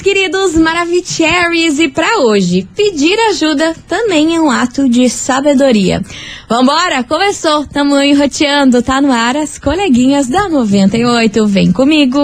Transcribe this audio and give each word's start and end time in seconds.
queridos 0.00 0.54
Maravicheries, 0.54 1.78
e 1.78 1.88
para 1.88 2.20
hoje, 2.20 2.66
pedir 2.76 3.18
ajuda 3.30 3.74
também 3.88 4.34
é 4.34 4.40
um 4.40 4.50
ato 4.50 4.88
de 4.88 5.08
sabedoria. 5.08 6.02
Vambora, 6.48 7.04
começou, 7.04 7.66
tamo 7.66 8.00
enroteando, 8.00 8.82
tá 8.82 9.00
no 9.00 9.12
ar 9.12 9.36
as 9.36 9.58
coleguinhas 9.58 10.28
da 10.28 10.48
98, 10.48 11.46
vem 11.46 11.72
comigo. 11.72 12.18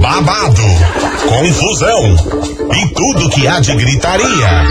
Babado, 0.00 0.62
confusão 1.28 2.16
e 2.74 2.94
tudo 2.94 3.30
que 3.30 3.46
há 3.46 3.60
de 3.60 3.74
gritaria. 3.74 4.64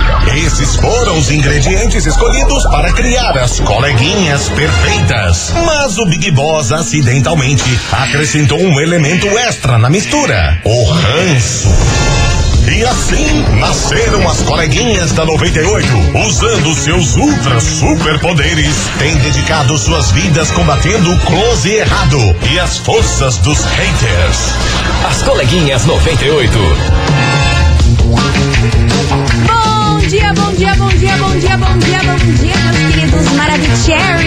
Esses 0.46 0.76
foram 0.78 1.18
os 1.18 1.30
ingredientes 1.30 2.06
escolhidos 2.06 2.64
para 2.66 2.92
criar 2.94 3.38
as 3.38 3.60
coleguinhas 3.60 4.50
perfeitas. 4.50 5.54
Mas 5.66 5.98
o 5.98 6.06
Big 6.06 6.32
Boss 6.32 6.72
acidentalmente 6.72 7.80
acrescentou 7.92 8.60
um 8.60 8.80
elemento 8.80 9.28
extra 9.28 9.78
na 9.78 9.90
mistura: 9.90 10.62
o 10.64 10.84
ranço. 10.86 12.29
E 12.72 12.84
assim 12.84 13.44
nasceram 13.60 14.30
as 14.30 14.42
coleguinhas 14.44 15.12
da 15.14 15.26
98, 15.26 15.88
usando 16.28 16.76
seus 16.76 17.18
ultra 17.18 17.60
superpoderes, 17.60 18.76
têm 19.00 19.18
dedicado 19.18 19.76
suas 19.76 20.12
vidas 20.12 20.52
combatendo 20.52 21.12
o 21.12 21.20
close 21.22 21.68
errado 21.68 22.36
e 22.52 22.60
as 22.60 22.78
forças 22.78 23.38
dos 23.40 23.66
haters. 23.66 24.54
As 25.10 25.24
coleguinhas 25.24 25.86
98. 25.86 26.60
Bom 29.48 29.98
dia, 30.08 30.34
bom 30.34 30.54
dia, 30.54 30.76
bom 30.76 30.90
dia, 30.90 31.18
bom 31.18 31.38
dia, 31.38 31.58
bom 31.58 31.78
dia, 31.80 32.00
bom 32.04 32.18
dia, 32.36 32.56
meus 32.56 32.96
queridos 32.96 33.32
Maravicheries. 33.34 34.19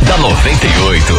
da 0.07 0.17
98. 0.19 1.15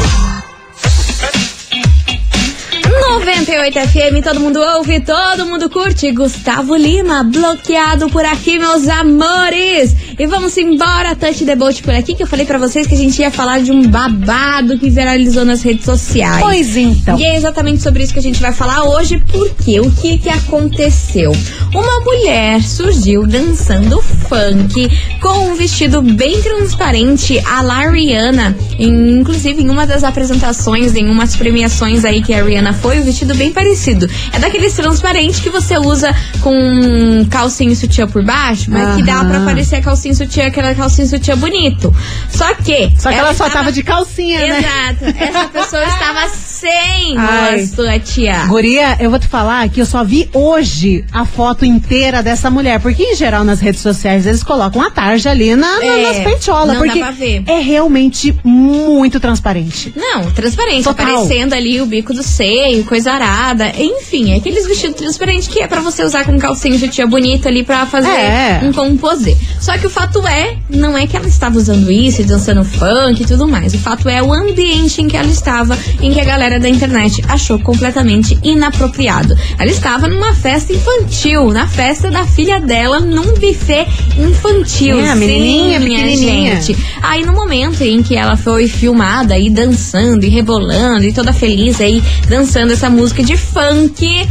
98 3.10 3.80
FM, 3.80 4.22
todo 4.22 4.40
mundo 4.40 4.60
ouve, 4.60 5.00
todo 5.00 5.46
mundo 5.46 5.70
curte. 5.70 6.12
Gustavo 6.12 6.76
Lima, 6.76 7.24
bloqueado 7.24 8.10
por 8.10 8.26
aqui, 8.26 8.60
meus 8.60 8.88
amores. 8.88 9.96
E 10.18 10.26
vamos 10.28 10.56
embora, 10.58 11.16
Touch 11.16 11.44
the 11.46 11.56
Boat 11.56 11.84
por 11.84 11.94
aqui, 11.94 12.16
que 12.16 12.24
eu 12.24 12.28
falei 12.28 12.46
pra 12.46 12.58
vocês 12.58 12.88
que 12.88 12.96
a 12.96 12.98
gente 12.98 13.20
ia 13.22 13.30
falar 13.30 13.60
de 13.62 13.72
um 13.72 13.88
babado 13.90 14.78
que 14.80 14.90
viralizou 14.90 15.44
nas 15.44 15.62
redes 15.62 15.84
sociais. 15.86 16.42
Pois 16.42 16.78
então. 16.78 17.20
E 17.20 17.24
é 17.24 17.36
exatamente 17.36 17.82
sobre 17.84 18.04
isso 18.04 18.14
que 18.14 18.20
a 18.20 18.22
gente 18.24 18.42
vai 18.42 18.54
falar 18.54 18.84
hoje, 18.84 19.22
porque 19.32 19.80
o 19.82 19.92
que 19.92 20.18
que 20.18 20.30
aconteceu? 20.30 21.32
Uma 21.74 22.00
mulher 22.00 22.62
surgiu 22.64 23.28
dançando 23.28 24.02
funk 24.02 24.90
com 25.22 25.50
um 25.52 25.56
vestido 25.56 26.02
bem 26.02 26.42
transparente 26.42 27.38
a 27.46 27.62
la 27.62 27.90
Rihanna, 27.90 28.56
em- 28.80 29.20
inclusive 29.20 29.62
em 29.62 29.70
uma 29.70 29.86
das 29.86 30.04
apresentações, 30.04 30.96
em 30.96 31.10
umas 31.10 31.36
premiações 31.36 32.06
aí 32.06 32.22
que 32.22 32.34
a 32.34 32.42
Rihanna 32.44 32.72
foi, 32.74 33.00
o 33.00 33.04
vestido 33.04 33.36
bem 33.36 33.52
parecido. 33.52 34.08
É 34.32 34.40
daqueles 34.40 34.74
transparentes 34.74 35.40
que 35.42 35.50
você 35.50 35.78
usa 35.78 36.16
com 36.42 37.26
calcinha 37.30 37.74
e 37.74 37.76
sutiã 37.76 38.08
por 38.08 38.24
baixo, 38.24 38.72
mas 38.72 38.96
que 38.96 39.04
dá 39.04 39.16
Aham. 39.16 39.30
pra 39.30 39.40
parecer 39.42 39.76
a 39.76 39.82
calcinha 40.06 40.16
sutiã, 40.16 40.48
aquela 40.48 40.76
calcinha 40.76 41.08
sutiã 41.08 41.38
bonito. 41.38 41.94
Só 42.30 42.54
que... 42.56 42.92
Só 43.00 43.10
que 43.12 43.16
ela, 43.18 43.34
só 43.34 43.50
tava 43.50 43.72
de 43.72 43.82
calcinha, 43.82 44.40
né? 44.40 44.60
Exato. 44.60 45.18
Essa 45.18 45.46
pessoa 45.50 45.84
estava 45.84 46.30
sem 46.30 47.18
Ai. 47.18 47.62
a 47.62 47.68
sua 47.68 48.00
tia. 48.00 48.46
Guria, 48.48 48.98
eu 49.00 49.10
vou 49.10 49.18
te 49.20 49.28
falar 49.28 49.68
que 49.70 49.82
eu 49.82 49.86
só 49.86 50.04
vi 50.04 50.30
hoje 50.34 51.04
a 51.12 51.26
foto 51.26 51.66
inteira 51.66 52.22
dessa 52.22 52.50
mulher. 52.52 52.80
Porque, 52.80 53.02
em 53.04 53.16
geral, 53.16 53.44
nas 53.44 53.60
redes 53.60 53.82
sociais, 53.82 54.26
eles 54.28 54.44
colocam 54.44 54.82
a 54.82 54.92
tarja 54.92 55.32
ali 55.32 55.56
na, 55.56 55.80
na- 55.80 55.86
É, 55.86 56.02
nas 56.14 56.24
peitiolas. 56.24 56.68
não 56.68 56.74
dá 56.76 56.80
Porque 56.86 57.00
pra 57.00 57.12
ver. 57.12 57.44
é 57.48 57.60
realmente 57.60 58.36
muito 58.44 59.20
transparente. 59.20 59.94
Não, 59.96 60.32
transparente, 60.32 60.84
Total. 60.84 61.06
aparecendo 61.08 61.54
ali 61.54 61.82
o 61.82 61.86
bico 61.86 62.14
do 62.14 62.22
seio, 62.24 62.84
coisa 62.86 63.12
arada. 63.12 63.72
Enfim, 63.78 64.34
é 64.34 64.38
aqueles 64.38 64.68
vestidos 64.68 64.98
transparentes 64.98 65.48
que 65.48 65.60
é 65.62 65.68
pra 65.68 65.82
você 65.82 66.04
usar 66.04 66.26
com 66.26 66.38
calcinha 66.38 66.78
de 66.78 66.88
tia 66.90 67.08
bonita 67.08 67.50
ali 67.50 67.64
pra 67.64 67.86
fazer 67.86 68.08
É. 68.10 68.60
um 68.64 68.72
composê. 68.72 69.36
Só 69.60 69.78
que 69.78 69.88
o 69.88 69.90
fato 69.96 70.28
é, 70.28 70.58
não 70.70 70.98
é 70.98 71.08
que 71.08 71.16
ela 71.16 71.26
estava 71.26 71.58
usando 71.58 71.90
isso, 71.90 72.22
e 72.22 72.26
dançando 72.26 72.66
funk 72.66 73.24
e 73.24 73.26
tudo 73.26 73.48
mais. 73.48 73.74
O 73.74 73.78
fato 73.78 74.10
é 74.10 74.22
o 74.22 74.34
ambiente 74.34 75.02
em 75.02 75.08
que 75.08 75.16
ela 75.16 75.30
estava, 75.30 75.78
em 76.02 76.12
que 76.12 76.20
a 76.20 76.26
galera 76.26 76.60
da 76.60 76.68
internet 76.68 77.24
achou 77.30 77.58
completamente 77.58 78.38
inapropriado. 78.44 79.34
Ela 79.58 79.72
estava 79.72 80.10
numa 80.10 80.36
festa 80.36 80.74
infantil, 80.74 81.50
na 81.50 81.66
festa 81.66 82.12
da 82.12 82.26
filha 82.26 82.60
dela, 82.60 83.00
num 83.00 83.36
buffet 83.36 83.88
infantil. 84.18 85.00
É, 85.00 85.12
a 85.12 85.16
menininha, 85.16 85.80
Sim, 85.80 85.86
minha 85.86 86.00
pequenininha. 86.02 86.62
gente. 86.62 86.78
Aí 87.02 87.26
no 87.26 87.32
momento 87.32 87.82
em 87.82 88.04
que 88.04 88.18
ela 88.18 88.36
foi 88.36 88.68
filmada 88.68 89.34
aí 89.34 89.50
dançando 89.50 90.26
e 90.26 90.30
rebolando 90.30 91.06
e 91.06 91.14
toda 91.14 91.32
feliz 91.32 91.80
aí 91.80 92.04
dançando 92.28 92.74
essa 92.74 92.90
música 92.90 93.24
de 93.24 93.38
funk, 93.38 94.28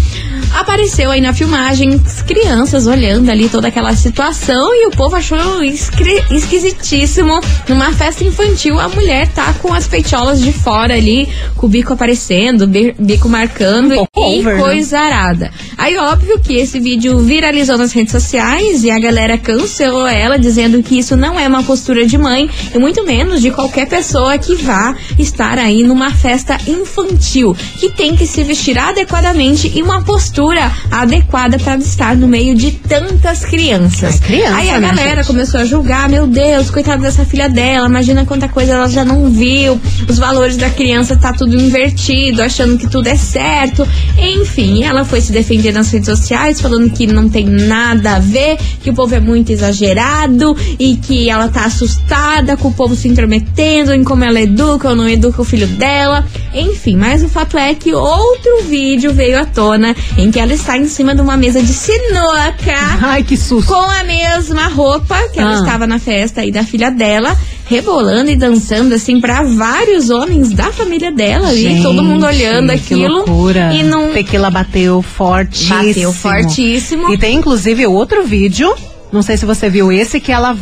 apareceu 0.53 1.11
aí 1.11 1.23
na 1.23 1.33
filmagem 1.33 1.99
as 2.05 2.21
crianças 2.21 2.87
olhando 2.87 3.31
ali 3.31 3.49
toda 3.49 3.69
aquela 3.69 3.97
situação 3.97 4.75
e 4.75 4.87
o 4.89 4.91
povo 4.91 5.17
achou 5.17 5.54
esquisitíssimo 5.63 7.41
numa 7.69 7.93
festa 7.93 8.25
infantil 8.25 8.79
a 8.79 8.89
mulher 8.89 9.29
tá 9.29 9.53
com 9.55 9.73
as 9.73 9.87
peitiolas 9.87 10.41
de 10.41 10.53
fora 10.53 10.95
ali, 10.95 11.29
com 11.57 11.67
o 11.67 11.69
bico 11.69 11.93
aparecendo, 11.93 12.67
bi- 12.67 12.95
bico 12.99 13.29
marcando 13.29 13.95
Um 13.95 14.05
e 14.05 14.39
over, 14.41 14.57
né? 14.57 14.63
coisa 14.63 14.99
arada. 14.99 15.51
Aí 15.77 15.97
óbvio 15.97 16.39
que 16.41 16.55
esse 16.55 16.79
vídeo 16.81 17.19
viralizou 17.19 17.77
nas 17.79 17.93
redes 17.93 18.13
sociais 18.13 18.85
e 18.85 18.91
a 18.91 18.99
galera 18.99 19.37
cancelou 19.39 20.07
ela 20.07 20.39
dizendo 20.39 20.83
que 20.83 20.99
isso 20.99 21.17
não 21.17 21.39
é 21.39 21.47
uma 21.49 21.63
postura 21.63 22.07
de 22.07 22.17
mãe 22.19 22.49
e 22.75 22.79
muito 22.79 23.05
menos 23.05 23.41
de 23.41 23.51
qualquer 23.51 23.87
pessoa 23.89 24.37
que 24.39 24.55
vá 24.57 24.95
estar 25.19 25.59
aí 25.59 25.83
numa 25.83 26.11
festa 26.11 26.59
infantil, 26.67 27.57
que 27.79 27.91
tem 27.91 28.17
que 28.17 28.27
se 28.27 28.43
vestir 28.43 28.79
adequadamente 28.79 29.71
e 29.75 29.83
uma 29.83 30.03
postura 30.03 30.73
adequada 30.91 31.59
para 31.59 31.77
estar 31.77 32.17
no 32.17 32.27
meio 32.29 32.55
de 32.55 32.73
tantas 32.73 33.45
crianças. 33.45 34.21
É 34.21 34.25
criança, 34.27 34.57
aí 34.57 34.71
a 34.71 34.81
né, 34.81 34.89
galera 34.89 35.17
gente? 35.17 35.27
começou 35.27 35.44
a 35.53 35.65
julgar, 35.65 36.09
meu 36.09 36.27
Deus, 36.27 36.71
coitada 36.71 37.03
dessa 37.03 37.25
filha 37.25 37.49
dela, 37.49 37.87
imagina 37.87 38.25
quanta 38.25 38.49
coisa 38.49 38.73
ela 38.73 38.89
já 38.89 39.05
não 39.05 39.29
viu, 39.31 39.79
os 40.09 40.19
valores 40.19 40.57
da 40.57 40.71
criança 40.71 41.17
tá 41.17 41.33
tudo 41.33 41.55
invertido, 41.55 42.43
achando 42.43 42.79
que 42.79 42.89
tudo 42.89 43.09
é 43.09 43.17
certo. 43.17 43.87
Enfim, 44.19 44.85
ela 44.85 45.05
foi 45.05 45.21
se 45.21 45.33
defender 45.33 45.73
nas 45.73 45.91
redes 45.91 46.09
sociais, 46.09 46.61
falando 46.61 46.91
que 46.91 47.07
não 47.07 47.29
tem 47.29 47.45
nada 47.45 48.17
a 48.17 48.19
ver, 48.19 48.57
que 48.83 48.91
o 48.91 48.95
povo 48.95 49.15
é 49.15 49.21
muito 49.21 49.51
exagerado 49.53 50.57
e 50.79 50.97
que 50.97 51.29
ela 51.29 51.49
tá 51.49 51.67
assustada 51.67 52.57
com 52.57 52.69
o 52.69 52.73
povo 52.75 52.97
se 52.97 53.07
intrometendo 53.09 53.93
em 53.93 54.03
como 54.03 54.25
ela 54.25 54.41
educa 54.41 54.89
ou 54.89 54.97
não 54.97 55.09
educa 55.09 55.43
o 55.43 55.45
filho 55.45 55.67
dela. 55.67 56.25
Enfim, 56.55 56.97
mas 56.97 57.23
o 57.23 57.29
fato 57.29 57.59
é 57.59 57.75
que 57.75 57.93
outro 57.93 58.63
vídeo 58.69 59.13
veio 59.13 59.39
à 59.39 59.45
tona 59.45 59.95
em 60.17 60.31
que 60.31 60.41
ela 60.41 60.55
está 60.55 60.79
em 60.79 60.87
cima 60.87 61.15
de 61.15 61.21
uma 61.21 61.37
mesa 61.37 61.63
de 61.63 61.73
sinuca 61.73 62.75
Ai, 63.03 63.23
que 63.23 63.37
susto. 63.37 63.73
com 63.73 63.81
a 63.81 64.05
mesma 64.05 64.69
roupa 64.69 65.17
que 65.35 65.41
ela 65.41 65.51
Ah. 65.57 65.59
estava 65.59 65.87
na 65.87 65.99
festa 65.99 66.41
aí 66.41 66.51
da 66.51 66.63
filha 66.65 66.91
dela. 66.91 67.37
rebolando 67.67 68.31
e 68.31 68.37
dançando 68.37 68.95
assim 68.95 69.19
pra 69.21 69.43
vários 69.43 70.11
homens 70.11 70.51
da 70.53 70.71
família 70.71 71.11
dela 71.11 71.49
ali, 71.49 71.63
Gente, 71.63 71.83
todo 71.83 72.05
mundo 72.05 72.27
olhando 72.27 72.69
que 72.69 72.75
aquilo. 72.95 73.09
loucura. 73.25 73.73
E 73.73 73.83
não 73.83 74.13
Tequila 74.13 74.51
bateu 74.51 75.01
fortíssimo. 75.01 75.79
bateu 75.83 76.13
fortíssimo. 76.13 77.11
E 77.13 77.17
tem 77.17 77.37
inclusive 77.37 77.87
outro 77.87 78.23
vídeo. 78.25 78.73
Não 79.11 79.23
sei 79.23 79.37
se 79.39 79.47
você 79.47 79.71
viu 79.71 79.91
esse, 79.91 80.21
que 80.21 80.31
ela 80.31 80.55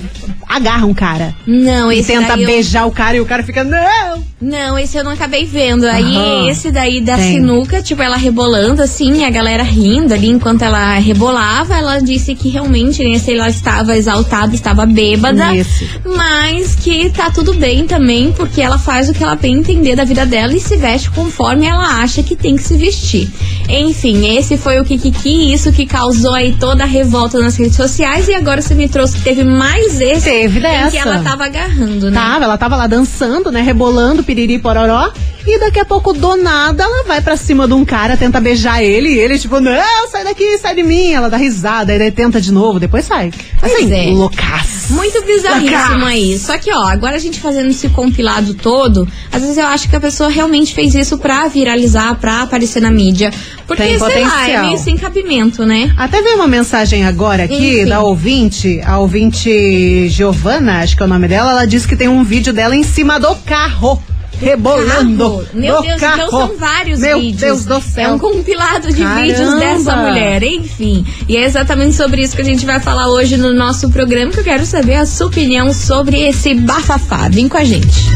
agarra 0.56 0.87
um 0.87 0.94
cara. 0.94 1.34
Não, 1.46 1.90
E 1.93 1.99
esse 1.99 2.12
tenta 2.12 2.28
daí 2.34 2.43
eu- 2.43 2.46
beijar 2.46 2.87
o 2.87 2.90
cara 2.90 3.16
e 3.16 3.20
o 3.20 3.26
cara 3.26 3.43
fica, 3.43 3.64
não! 3.64 4.22
Não, 4.40 4.76
esse 4.78 4.96
eu 4.96 5.04
não 5.04 5.12
acabei 5.12 5.44
vendo. 5.44 5.84
Aí 5.87 6.16
Aham. 6.16 6.49
esse 6.49 6.70
daí 6.70 7.00
da 7.00 7.16
Tem. 7.16 7.34
sinuca, 7.34 7.81
tipo, 7.81 8.02
ela 8.02 8.16
rebolando 8.16 8.82
assim, 8.82 9.25
a 9.25 9.31
galera 9.31 9.62
rindo 9.62 10.12
ali 10.12 10.28
enquanto 10.28 10.62
ela 10.62 10.94
rebolava, 10.99 11.76
ela 11.76 12.00
disse 12.00 12.34
que 12.34 12.49
realmente, 12.49 13.04
né, 13.08 13.19
se 13.19 13.32
ela 13.32 13.49
estava 13.49 13.96
exaltada, 13.96 14.54
estava 14.54 14.84
bêbada. 14.84 15.54
Isso. 15.54 15.84
Mas 16.04 16.75
que 16.75 17.10
tá 17.10 17.31
tudo 17.31 17.54
bem 17.54 17.87
também, 17.87 18.32
porque 18.32 18.60
ela 18.60 18.78
faz 18.78 19.08
o 19.08 19.12
que 19.12 19.22
ela 19.22 19.37
bem 19.37 19.54
entender 19.58 19.94
da 19.94 20.04
vida 20.04 20.26
dela 20.26 20.52
e 20.54 20.60
se 20.60 20.76
veste 20.76 21.10
conforme 21.10 21.66
ela 21.66 22.02
acha 22.02 22.22
que 22.22 22.34
tem 22.34 22.56
que 22.56 22.62
se 22.64 22.76
vestir. 22.76 23.31
Enfim, 23.69 24.37
esse 24.37 24.56
foi 24.56 24.81
o 24.81 24.84
Kikiki, 24.84 25.52
isso 25.52 25.72
que 25.72 25.87
causou 25.87 26.34
aí 26.34 26.52
toda 26.58 26.82
a 26.82 26.87
revolta 26.87 27.38
nas 27.38 27.56
redes 27.56 27.76
sociais. 27.76 28.26
E 28.28 28.34
agora 28.34 28.60
você 28.60 28.75
me 28.75 28.88
trouxe 28.88 29.16
que 29.19 29.22
teve 29.22 29.44
mais 29.44 30.00
esse 30.00 30.28
Teve 30.42 30.58
em 30.58 30.62
dessa. 30.62 30.90
que 30.90 30.96
ela 30.98 31.18
tava 31.22 31.44
agarrando, 31.44 32.10
né? 32.10 32.20
Tava, 32.20 32.44
ela 32.44 32.58
tava 32.58 32.76
lá 32.76 32.86
dançando, 32.86 33.50
né? 33.50 33.60
Rebolando, 33.62 34.22
piriri, 34.22 34.58
pororó. 34.58 35.10
E 35.44 35.58
daqui 35.58 35.80
a 35.80 35.84
pouco, 35.84 36.12
do 36.12 36.36
nada, 36.36 36.84
ela 36.84 37.02
vai 37.04 37.20
pra 37.20 37.36
cima 37.36 37.66
de 37.66 37.74
um 37.74 37.84
cara, 37.84 38.16
tenta 38.16 38.40
beijar 38.40 38.80
ele. 38.80 39.08
E 39.08 39.18
ele, 39.18 39.36
tipo, 39.38 39.58
não, 39.58 40.08
sai 40.08 40.22
daqui, 40.22 40.56
sai 40.58 40.74
de 40.76 40.84
mim. 40.84 41.12
Ela 41.12 41.28
dá 41.28 41.36
risada, 41.36 41.92
aí 41.92 41.98
daí 41.98 42.12
tenta 42.12 42.40
de 42.40 42.52
novo, 42.52 42.78
depois 42.78 43.04
sai. 43.04 43.32
Pois 43.58 43.72
Assim, 43.72 43.92
é. 43.92 44.10
loucaço. 44.12 44.92
Muito 44.92 45.20
bizarríssimo 45.24 45.70
Loucaço. 45.80 46.04
aí. 46.06 46.38
Só 46.38 46.58
que, 46.58 46.72
ó, 46.72 46.84
agora 46.84 47.16
a 47.16 47.18
gente 47.18 47.40
fazendo 47.40 47.70
esse 47.70 47.88
compilado 47.88 48.54
todo, 48.54 49.08
às 49.32 49.40
vezes 49.42 49.56
eu 49.58 49.66
acho 49.66 49.88
que 49.88 49.96
a 49.96 50.00
pessoa 50.00 50.28
realmente 50.28 50.74
fez 50.74 50.94
isso 50.94 51.18
pra 51.18 51.48
viralizar, 51.48 52.14
pra 52.16 52.42
aparecer 52.42 52.80
na 52.80 52.90
mídia. 52.92 53.32
Porque, 53.66 53.82
Tem 53.82 53.98
sei 53.98 54.00
lá, 54.00 54.08
é 54.12 54.22
potencial. 54.22 54.64
meio 54.66 54.78
sem 54.78 54.96
cabimento, 54.96 55.64
né? 55.66 55.92
Até 55.96 56.22
veio 56.22 56.36
uma 56.36 56.46
mensagem 56.48 57.04
agora 57.04 57.44
aqui 57.44 57.80
Enfim. 57.80 57.86
da 57.86 58.00
ouvinte, 58.00 58.80
a 58.84 58.98
ouvinte 58.98 60.08
Giovana, 60.32 60.81
acho 60.81 60.96
que 60.96 61.02
é 61.02 61.06
o 61.06 61.08
nome 61.08 61.29
dela, 61.29 61.50
ela 61.50 61.67
disse 61.67 61.87
que 61.87 61.94
tem 61.94 62.08
um 62.08 62.25
vídeo 62.25 62.52
dela 62.52 62.75
em 62.75 62.82
cima 62.82 63.20
do 63.20 63.34
carro. 63.37 64.02
Rebolando. 64.40 65.25
Carro. 65.25 65.46
Meu 65.52 65.82
Deus, 65.82 66.00
carro. 66.00 66.23
então 66.23 66.31
são 66.31 66.56
vários 66.56 66.99
Meu 66.99 67.20
vídeos. 67.20 67.40
Deus 67.40 67.64
do 67.64 67.81
céu. 67.81 68.11
É 68.11 68.12
um 68.12 68.19
compilado 68.19 68.93
de 68.93 69.02
Caramba. 69.02 69.20
vídeos 69.23 69.55
dessa 69.61 69.94
mulher, 69.94 70.43
enfim. 70.43 71.06
E 71.29 71.37
é 71.37 71.44
exatamente 71.44 71.94
sobre 71.94 72.23
isso 72.23 72.34
que 72.34 72.43
a 72.43 72.44
gente 72.44 72.67
vai 72.67 72.81
falar 72.81 73.08
hoje 73.08 73.37
no 73.37 73.52
nosso 73.52 73.88
programa, 73.90 74.32
que 74.32 74.40
eu 74.40 74.44
quero 74.44 74.67
saber 74.67 74.96
a 74.96 75.06
sua 75.06 75.29
opinião 75.29 75.73
sobre 75.73 76.20
esse 76.23 76.55
bafafá. 76.55 77.28
Vem 77.28 77.49
com 77.49 77.58
a 77.58 77.62
gente. 77.62 78.08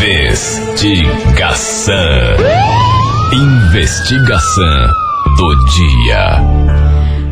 Investigação. 0.00 1.94
Investigação 3.32 4.88
do 5.36 5.56
dia. 5.66 6.79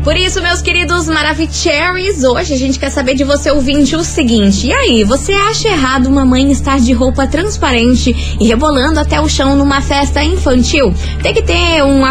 Por 0.03 0.15
isso, 0.15 0.39
meus 0.41 0.61
queridos 0.61 1.07
Maravicheries, 1.07 2.23
hoje 2.23 2.53
a 2.53 2.57
gente 2.57 2.79
quer 2.79 2.89
saber 2.89 3.15
de 3.15 3.25
você 3.25 3.51
ouvinte 3.51 3.97
o 3.97 4.03
seguinte. 4.03 4.67
E 4.67 4.73
aí, 4.73 5.03
você 5.03 5.33
acha 5.33 5.67
errado 5.67 6.07
uma 6.07 6.23
mãe 6.23 6.49
estar 6.51 6.79
de 6.79 6.93
roupa 6.93 7.27
transparente 7.27 8.15
e 8.39 8.47
rebolando 8.47 8.97
até 8.97 9.19
o 9.19 9.27
chão 9.27 9.57
numa 9.57 9.81
festa 9.81 10.23
infantil? 10.23 10.93
Tem 11.21 11.33
que 11.33 11.41
ter 11.41 11.83
um, 11.83 12.01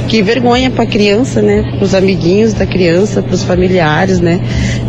que 0.07 0.23
vergonha 0.23 0.71
pra 0.71 0.87
criança, 0.87 1.43
né? 1.43 1.75
Pros 1.79 1.97
amiguinhos 1.97 2.55
da 2.55 2.65
criança, 2.65 3.21
pros 3.23 3.43
familiares, 3.43 4.21
né? 4.21 4.41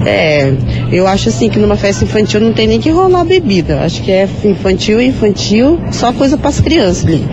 É, 0.06 0.54
eu 0.92 1.08
acho 1.08 1.30
assim 1.30 1.50
que 1.50 1.58
numa 1.58 1.76
festa 1.76 2.04
infantil 2.04 2.40
não 2.40 2.54
tem 2.54 2.68
nem 2.68 2.80
que 2.80 2.92
rolar 2.92 3.26
bebida. 3.26 3.74
Eu 3.74 3.80
acho 3.80 4.04
que 4.04 4.12
é 4.12 4.30
infantil, 4.46 5.02
infantil, 5.02 5.80
só 5.92 6.14
coisa 6.14 6.38
pras 6.38 6.60
crianças 6.60 7.04
ali. 7.04 7.26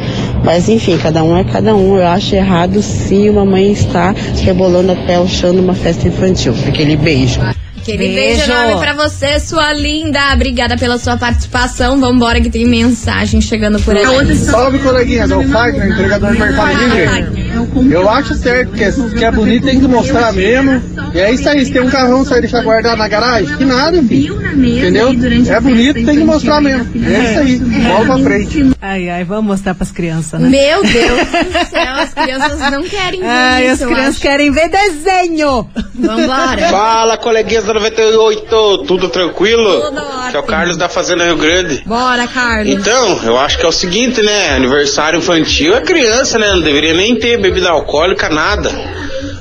Mas 0.43 0.67
enfim, 0.71 0.97
cada 0.97 1.23
um 1.23 1.37
é 1.37 1.45
cada 1.45 1.77
um. 1.77 1.99
Eu 1.99 2.07
acho 2.07 2.35
errado 2.35 2.81
sim 2.81 3.29
uma 3.29 3.45
mãe 3.45 3.71
estar 3.71 4.15
rebolando 4.43 4.93
até 4.93 5.21
o 5.21 5.29
chão 5.29 5.53
numa 5.53 5.75
festa 5.75 6.09
infantil. 6.09 6.55
Aquele 6.67 6.97
beijo. 6.97 7.39
Aquele 7.85 7.99
Beijo. 7.99 8.15
beijo 8.15 8.51
enorme 8.51 8.81
pra 8.81 8.95
você, 8.95 9.39
sua 9.39 9.75
linda. 9.75 10.33
Obrigada 10.33 10.75
pela 10.75 10.97
sua 10.97 11.19
participação. 11.19 12.01
Vambora 12.01 12.41
que 12.41 12.49
tem 12.49 12.65
mensagem 12.65 13.43
chegando 13.43 13.79
por 13.81 13.95
aí. 13.95 14.35
Salve, 14.37 14.79
coleguinhas. 14.79 15.31
É 15.31 15.37
o 15.37 15.47
Fagner, 15.51 15.91
entregador 15.91 16.33
do 16.33 16.39
Mercado 16.39 16.73
Livre. 16.79 17.44
Eu 17.91 18.09
acho 18.09 18.35
certo, 18.35 18.73
que 18.73 18.85
é, 18.85 18.93
que 18.93 19.25
é 19.25 19.31
bonito 19.31 19.65
tem 19.67 19.81
que 19.81 19.87
mostrar 19.87 20.33
mesmo. 20.33 20.83
E 21.15 21.19
é 21.19 21.33
isso 21.33 21.49
aí, 21.49 21.65
se 21.65 21.73
tem 21.73 21.81
um 21.83 21.91
carrão, 21.91 22.25
você 22.25 22.31
vai 22.31 22.41
deixar 22.41 22.63
guardado 22.63 22.99
na 22.99 23.09
garagem? 23.09 23.57
Que 23.57 23.65
nada, 23.65 24.03
filho. 24.03 24.35
Entendeu? 24.55 25.09
É 25.49 25.61
bonito, 25.61 25.95
tem 25.95 26.19
que 26.19 26.25
mostrar 26.25 26.61
mesmo. 26.61 26.89
É 27.07 27.31
isso 27.31 27.39
aí, 27.41 27.59
bola 27.59 28.05
pra 28.07 28.19
frente. 28.19 28.71
Ai, 28.81 29.09
ai, 29.09 29.25
vamos 29.25 29.45
mostrar 29.47 29.75
pras 29.75 29.91
crianças, 29.91 30.41
né? 30.41 30.49
Meu 30.49 30.83
Deus 30.83 31.21
do 31.21 31.71
céu, 31.71 31.95
as 31.95 32.15
crianças 32.15 32.71
não 32.71 32.83
querem 32.83 33.21
ver 33.21 33.27
Ai, 33.27 33.69
as 33.69 33.75
isso, 33.75 33.85
eu 33.85 33.89
crianças 33.95 34.19
querem 34.19 34.51
ver 34.51 34.69
desenho. 34.69 35.69
Vambora. 35.95 36.69
Fala, 36.69 37.17
coleguinhas 37.17 37.65
da 37.65 37.75
98, 37.75 38.85
tudo 38.87 39.09
tranquilo? 39.09 39.81
Tudo 39.81 40.03
Que 40.31 40.37
é 40.37 40.41
o. 40.41 40.43
Carlos 40.43 40.77
da 40.77 40.89
Fazenda 40.89 41.25
Rio 41.25 41.37
Grande. 41.37 41.83
Bora, 41.87 42.27
Carlos. 42.27 42.73
Então, 42.73 43.21
eu 43.25 43.39
acho 43.39 43.59
que 43.59 43.65
é 43.65 43.69
o 43.69 43.73
seguinte, 43.73 44.23
né? 44.23 44.57
Aniversário 44.57 45.19
infantil 45.19 45.75
é 45.75 45.81
criança, 45.81 46.39
né? 46.39 46.49
Não 46.53 46.61
deveria 46.61 46.93
nem 46.95 47.17
ter 47.17 47.39
bebida 47.45 47.71
alcoólica, 47.71 48.29
nada. 48.29 48.71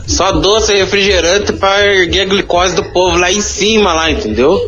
Só 0.05 0.33
doce 0.33 0.73
e 0.73 0.77
refrigerante 0.79 1.53
pra 1.53 1.85
erguer 1.85 2.21
a 2.21 2.25
glicose 2.25 2.75
do 2.75 2.83
povo 2.91 3.17
lá 3.17 3.31
em 3.31 3.39
cima, 3.39 3.93
lá, 3.93 4.11
entendeu? 4.11 4.59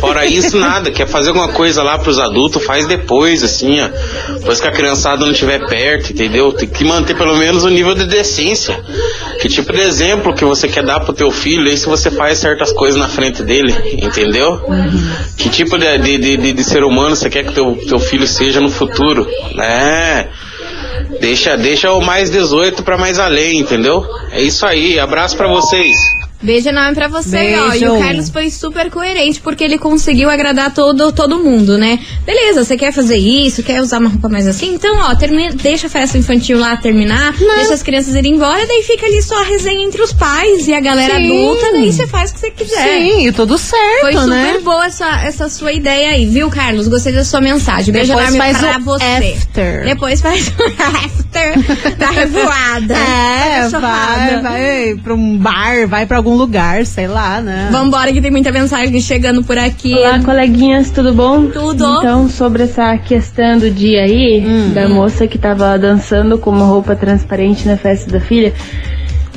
Fora 0.00 0.26
isso, 0.26 0.58
nada. 0.58 0.90
Quer 0.90 1.06
fazer 1.06 1.28
alguma 1.28 1.48
coisa 1.48 1.80
lá 1.82 1.96
pros 1.96 2.18
adultos, 2.18 2.64
faz 2.64 2.86
depois, 2.88 3.44
assim, 3.44 3.80
ó. 3.80 3.88
Depois 4.34 4.60
que 4.60 4.66
a 4.66 4.72
criançada 4.72 5.24
não 5.24 5.30
estiver 5.30 5.64
perto, 5.68 6.12
entendeu? 6.12 6.52
Tem 6.52 6.68
que 6.68 6.82
manter 6.84 7.16
pelo 7.16 7.36
menos 7.36 7.62
o 7.62 7.68
nível 7.70 7.94
de 7.94 8.04
decência. 8.04 8.80
Que 9.40 9.48
tipo 9.48 9.72
de 9.72 9.80
exemplo 9.80 10.34
que 10.34 10.44
você 10.44 10.66
quer 10.66 10.82
dar 10.82 10.98
pro 11.00 11.12
teu 11.12 11.30
filho 11.30 11.70
aí 11.70 11.76
se 11.76 11.86
você 11.86 12.10
faz 12.10 12.38
certas 12.38 12.72
coisas 12.72 12.98
na 12.98 13.08
frente 13.08 13.44
dele, 13.44 13.72
entendeu? 14.02 14.60
Que 15.36 15.48
tipo 15.48 15.78
de, 15.78 15.98
de, 15.98 16.36
de, 16.36 16.52
de- 16.52 16.64
ser 16.64 16.82
humano 16.82 17.14
você 17.14 17.30
quer 17.30 17.44
que 17.44 17.52
teu, 17.54 17.78
teu 17.88 17.98
filho 18.00 18.26
seja 18.26 18.60
no 18.60 18.70
futuro? 18.70 19.26
É. 19.58 20.26
Deixa, 21.18 21.56
deixa 21.56 21.92
o 21.92 22.00
mais 22.00 22.30
18 22.30 22.82
pra 22.82 22.98
mais 22.98 23.18
além, 23.18 23.58
entendeu? 23.58 24.04
É 24.30 24.40
isso 24.40 24.64
aí, 24.66 24.98
abraço 24.98 25.36
pra 25.36 25.48
vocês. 25.48 26.19
Beijo 26.42 26.68
enorme 26.70 26.94
pra 26.94 27.08
você, 27.08 27.36
ó. 27.58 27.66
E 27.68 27.70
Beijo. 27.80 27.92
o 27.94 27.98
Carlos 27.98 28.30
foi 28.30 28.50
super 28.50 28.90
coerente, 28.90 29.40
porque 29.40 29.62
ele 29.62 29.78
conseguiu 29.78 30.30
agradar 30.30 30.72
todo, 30.72 31.12
todo 31.12 31.38
mundo, 31.38 31.76
né? 31.76 31.98
Beleza, 32.24 32.64
você 32.64 32.76
quer 32.76 32.92
fazer 32.92 33.16
isso, 33.18 33.62
quer 33.62 33.80
usar 33.82 33.98
uma 33.98 34.08
roupa 34.08 34.28
mais 34.28 34.46
assim? 34.46 34.74
Então, 34.74 34.96
ó, 35.00 35.14
termina, 35.14 35.52
deixa 35.54 35.86
a 35.86 35.90
festa 35.90 36.16
infantil 36.16 36.58
lá 36.58 36.76
terminar, 36.76 37.34
deixa 37.36 37.74
as 37.74 37.82
crianças 37.82 38.14
irem 38.14 38.34
embora, 38.34 38.66
daí 38.66 38.82
fica 38.82 39.06
ali 39.06 39.20
só 39.22 39.40
a 39.40 39.44
resenha 39.44 39.84
entre 39.84 40.00
os 40.02 40.12
pais 40.12 40.66
e 40.66 40.72
a 40.72 40.80
galera 40.80 41.16
Sim. 41.16 41.24
adulta, 41.46 41.72
daí 41.72 41.92
você 41.92 42.06
faz 42.06 42.30
o 42.30 42.34
que 42.34 42.40
você 42.40 42.50
quiser. 42.50 42.84
Sim, 43.00 43.26
e 43.26 43.32
tudo 43.32 43.58
certo, 43.58 44.00
Foi 44.00 44.12
super 44.12 44.28
né? 44.28 44.60
boa 44.62 44.86
essa, 44.86 45.22
essa 45.22 45.48
sua 45.48 45.72
ideia 45.72 46.10
aí, 46.10 46.26
viu, 46.26 46.48
Carlos? 46.50 46.88
Gostei 46.88 47.12
da 47.12 47.24
sua 47.24 47.40
mensagem. 47.40 47.92
Beijo 47.92 48.14
Depois 48.14 48.34
enorme 48.34 48.54
pra 48.54 48.78
você. 48.78 49.04
after. 49.04 49.84
Depois 49.84 50.20
faz 50.20 50.48
o 50.48 50.52
after 51.04 51.96
da 51.96 52.10
revoada. 52.10 52.94
É, 52.94 53.68
da 53.68 53.78
vai, 53.78 54.40
vai 54.42 54.94
pra 55.02 55.14
um 55.14 55.36
bar, 55.36 55.86
vai 55.88 56.06
pra 56.06 56.16
algum 56.16 56.29
lugar, 56.34 56.84
sei 56.86 57.06
lá, 57.06 57.40
né? 57.40 57.68
Vambora 57.70 58.12
que 58.12 58.20
tem 58.20 58.30
muita 58.30 58.50
mensagem 58.50 59.00
chegando 59.00 59.42
por 59.42 59.58
aqui. 59.58 59.94
Olá, 59.94 60.20
coleguinhas, 60.20 60.90
tudo 60.90 61.12
bom? 61.12 61.46
Tudo. 61.46 61.98
Então, 61.98 62.28
sobre 62.28 62.64
essa 62.64 62.96
questão 62.98 63.58
do 63.58 63.70
dia 63.70 64.02
aí, 64.02 64.44
da 64.74 64.88
moça 64.88 65.26
que 65.26 65.38
tava 65.38 65.78
dançando 65.78 66.38
com 66.38 66.50
uma 66.50 66.64
roupa 66.66 66.94
transparente 66.96 67.66
na 67.66 67.76
festa 67.76 68.10
da 68.10 68.20
filha. 68.20 68.52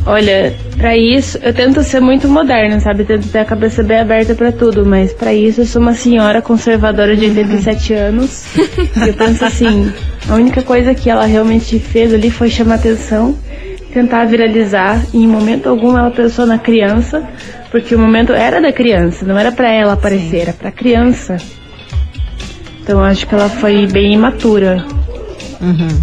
Olha, 0.05 0.53
pra 0.75 0.97
isso, 0.97 1.39
eu 1.41 1.53
tento 1.53 1.81
ser 1.81 2.01
muito 2.01 2.27
moderna, 2.27 2.77
sabe? 2.81 3.05
Tento 3.05 3.29
ter 3.29 3.39
a 3.39 3.45
cabeça 3.45 3.81
bem 3.81 4.01
aberta 4.01 4.35
pra 4.35 4.51
tudo, 4.51 4.85
mas 4.85 5.13
pra 5.13 5.33
isso 5.33 5.61
eu 5.61 5.65
sou 5.65 5.81
uma 5.81 5.93
senhora 5.93 6.41
conservadora 6.41 7.15
de 7.15 7.25
87 7.25 7.93
anos. 7.93 8.43
E 8.57 9.07
eu 9.07 9.13
penso 9.13 9.45
assim, 9.45 9.93
a 10.27 10.35
única 10.35 10.61
coisa 10.61 10.93
que 10.93 11.09
ela 11.09 11.25
realmente 11.25 11.79
fez 11.79 12.13
ali 12.13 12.29
foi 12.29 12.49
chamar 12.49 12.75
atenção, 12.75 13.33
tentar 13.93 14.25
viralizar, 14.25 15.01
e 15.13 15.23
em 15.23 15.27
momento 15.27 15.69
algum 15.69 15.97
ela 15.97 16.09
pensou 16.11 16.45
na 16.45 16.57
criança, 16.57 17.23
porque 17.71 17.93
o 17.95 17.99
momento 17.99 18.33
era 18.33 18.59
da 18.61 18.71
criança, 18.71 19.25
não 19.25 19.37
era 19.37 19.51
pra 19.51 19.69
ela 19.71 19.93
aparecer, 19.93 20.41
era 20.41 20.53
pra 20.53 20.71
criança. 20.71 21.37
Então 22.81 22.99
eu 22.99 23.05
acho 23.05 23.25
que 23.27 23.33
ela 23.33 23.47
foi 23.49 23.87
bem 23.87 24.13
imatura. 24.13 24.83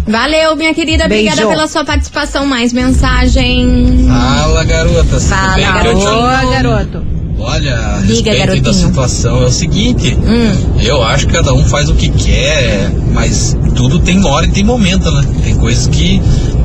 Valeu, 0.07 0.55
minha 0.55 0.73
querida. 0.73 1.05
Obrigada 1.05 1.35
Beijo. 1.37 1.49
pela 1.51 1.67
sua 1.67 1.85
participação. 1.85 2.47
Mais 2.47 2.73
mensagem. 2.73 4.07
Fala, 4.07 4.63
garotas. 4.63 5.23
Tudo 5.23 5.35
Fala, 5.35 5.57
garoto. 5.83 6.49
garoto. 6.49 7.05
Olha, 7.37 7.75
a 7.75 7.99
Diga, 8.01 8.31
respeito 8.33 8.63
da 8.63 8.73
situação 8.73 9.41
é 9.43 9.45
o 9.45 9.51
seguinte, 9.51 10.15
Hum. 10.15 10.79
eu 10.83 11.01
acho 11.03 11.25
que 11.25 11.33
cada 11.33 11.51
um 11.53 11.63
faz 11.65 11.89
o 11.89 11.95
que 11.95 12.09
quer, 12.09 12.91
mas 13.13 13.57
tudo 13.75 13.99
tem 13.99 14.23
hora 14.23 14.45
e 14.45 14.51
tem 14.51 14.63
momento, 14.63 15.09
né? 15.11 15.23
Tem 15.43 15.55
coisas 15.55 15.87
que 15.87 16.21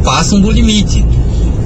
passam 0.07 0.41
do 0.41 0.53
limite. 0.53 1.05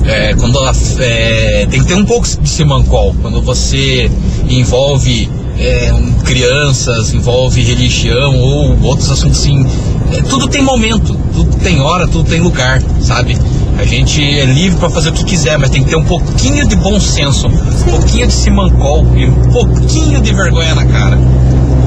É, 0.06 0.34
quando 0.34 0.56
ela, 0.56 0.72
é, 1.00 1.66
tem 1.70 1.80
que 1.80 1.86
ter 1.86 1.94
um 1.94 2.06
pouco 2.06 2.26
de 2.26 2.48
simancol. 2.48 3.14
Quando 3.20 3.42
você 3.42 4.10
envolve 4.48 5.30
é, 5.58 5.92
um, 5.92 6.12
crianças, 6.24 7.12
envolve 7.12 7.62
religião 7.62 8.34
ou 8.40 8.82
outros 8.82 9.10
assuntos 9.10 9.40
assim, 9.40 9.66
é, 10.10 10.22
tudo 10.22 10.48
tem 10.48 10.62
momento, 10.62 11.14
tudo 11.34 11.54
tem 11.58 11.80
hora, 11.80 12.08
tudo 12.08 12.30
tem 12.30 12.40
lugar, 12.40 12.82
sabe? 13.02 13.36
A 13.78 13.84
gente 13.84 14.22
é 14.22 14.46
livre 14.46 14.78
para 14.78 14.88
fazer 14.88 15.10
o 15.10 15.12
que 15.12 15.24
quiser, 15.24 15.58
mas 15.58 15.68
tem 15.68 15.84
que 15.84 15.90
ter 15.90 15.96
um 15.96 16.04
pouquinho 16.04 16.66
de 16.66 16.76
bom 16.76 16.98
senso, 16.98 17.46
um 17.46 17.90
pouquinho 17.90 18.26
de 18.26 18.32
simancol 18.32 19.06
e 19.14 19.26
um 19.26 19.50
pouquinho 19.52 20.20
de 20.22 20.32
vergonha 20.32 20.74
na 20.74 20.86
cara. 20.86 21.18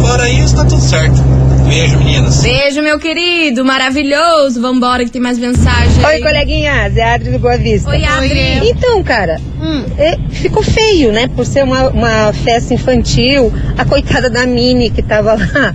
Fora 0.04 0.30
isso, 0.30 0.56
tá 0.56 0.66
tudo 0.66 0.82
certo. 0.82 1.16
Beijo, 1.68 1.98
meninas. 1.98 2.42
Beijo, 2.42 2.82
meu 2.82 3.00
querido. 3.00 3.64
Maravilhoso. 3.64 4.62
Vambora 4.62 5.06
que 5.06 5.12
tem 5.12 5.22
mais 5.22 5.40
mensagem. 5.40 6.06
Oi, 6.06 6.20
coleguinhas, 6.20 6.96
é 6.98 7.04
a 7.04 7.14
Adri 7.14 7.32
do 7.32 7.40
Boa 7.40 7.58
Vista. 7.58 7.90
Oi, 7.90 8.04
Adri. 8.04 8.70
Então, 8.70 9.02
cara, 9.02 9.40
é, 9.98 10.18
ficou 10.30 10.62
feio, 10.62 11.12
né? 11.14 11.30
Por 11.34 11.46
ser 11.46 11.64
uma, 11.64 11.88
uma 11.90 12.34
festa 12.34 12.74
infantil, 12.74 13.52
a 13.78 13.86
coitada 13.86 14.30
da 14.30 14.46
Mini 14.46 14.90
que 14.90 15.02
tava 15.02 15.34
lá 15.36 15.74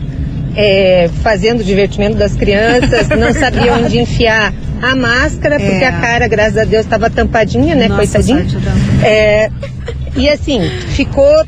é, 0.54 1.08
fazendo 1.22 1.60
o 1.60 1.64
divertimento 1.64 2.16
das 2.18 2.34
crianças, 2.34 3.08
não 3.08 3.32
sabia 3.32 3.72
onde 3.74 3.98
enfiar 3.98 4.52
a 4.82 4.94
máscara, 4.94 5.56
porque 5.58 5.84
É. 5.84 5.86
a 5.86 5.92
cara, 6.00 6.28
graças 6.28 6.58
a 6.58 6.64
Deus, 6.64 6.84
estava 6.84 7.08
tampadinha, 7.08 7.74
né? 7.74 7.88
Nossa, 7.88 8.18
Coitadinha. 8.22 8.46
É, 9.02 9.50
e 10.14 10.28
assim, 10.28 10.60
ficou 10.90 11.44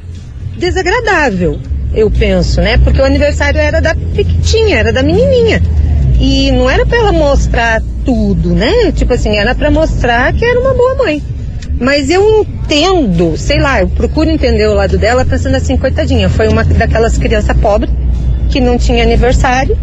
desagradável, 0.56 1.58
eu 1.94 2.10
penso, 2.10 2.60
né? 2.60 2.78
Porque 2.78 3.00
o 3.00 3.04
aniversário 3.04 3.60
era 3.60 3.80
da 3.80 3.94
Piquitinha, 3.94 4.78
era 4.78 4.92
da 4.92 5.02
menininha. 5.02 5.62
E 6.20 6.52
não 6.52 6.68
era 6.68 6.84
pra 6.84 6.98
ela 6.98 7.12
mostrar 7.12 7.82
tudo, 8.04 8.50
né? 8.50 8.92
Tipo 8.92 9.14
assim, 9.14 9.36
era 9.36 9.54
pra 9.54 9.70
mostrar 9.70 10.32
que 10.32 10.44
era 10.44 10.60
uma 10.60 10.74
boa 10.74 10.94
mãe. 10.96 11.22
Mas 11.80 12.10
eu 12.10 12.42
entendo, 12.42 13.36
sei 13.38 13.58
lá, 13.58 13.80
eu 13.80 13.88
procuro 13.88 14.28
entender 14.28 14.68
o 14.68 14.74
lado 14.74 14.98
dela 14.98 15.24
pensando 15.24 15.54
assim, 15.54 15.76
coitadinha, 15.76 16.28
foi 16.28 16.46
uma 16.48 16.62
daquelas 16.62 17.16
crianças 17.16 17.56
pobres 17.56 17.90
que 18.50 18.60
não 18.60 18.76
tinha 18.76 19.02
aniversário 19.02 19.78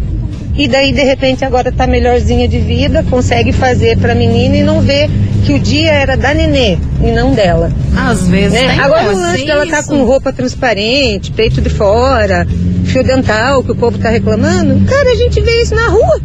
e 0.58 0.66
daí 0.66 0.92
de 0.92 1.04
repente 1.04 1.44
agora 1.44 1.70
tá 1.70 1.86
melhorzinha 1.86 2.48
de 2.48 2.58
vida, 2.58 3.04
consegue 3.08 3.52
fazer 3.52 3.96
pra 3.96 4.12
menina 4.12 4.56
e 4.56 4.62
não 4.64 4.80
vê 4.80 5.08
que 5.46 5.52
o 5.52 5.58
dia 5.58 5.92
era 5.92 6.16
da 6.16 6.34
nenê 6.34 6.76
e 7.00 7.12
não 7.12 7.32
dela. 7.32 7.70
Às 7.96 8.26
vezes 8.26 8.52
Né? 8.52 8.76
Agora 8.80 9.12
o 9.14 9.16
lance 9.16 9.46
dela 9.46 9.64
tá 9.68 9.84
com 9.84 10.02
roupa 10.04 10.32
transparente, 10.32 11.30
peito 11.30 11.60
de 11.60 11.70
fora, 11.70 12.44
fio 12.84 13.04
dental, 13.04 13.62
que 13.62 13.70
o 13.70 13.76
povo 13.76 13.98
tá 13.98 14.10
reclamando. 14.10 14.84
Cara, 14.84 15.12
a 15.12 15.14
gente 15.14 15.40
vê 15.40 15.62
isso 15.62 15.76
na 15.76 15.86
rua. 15.88 16.20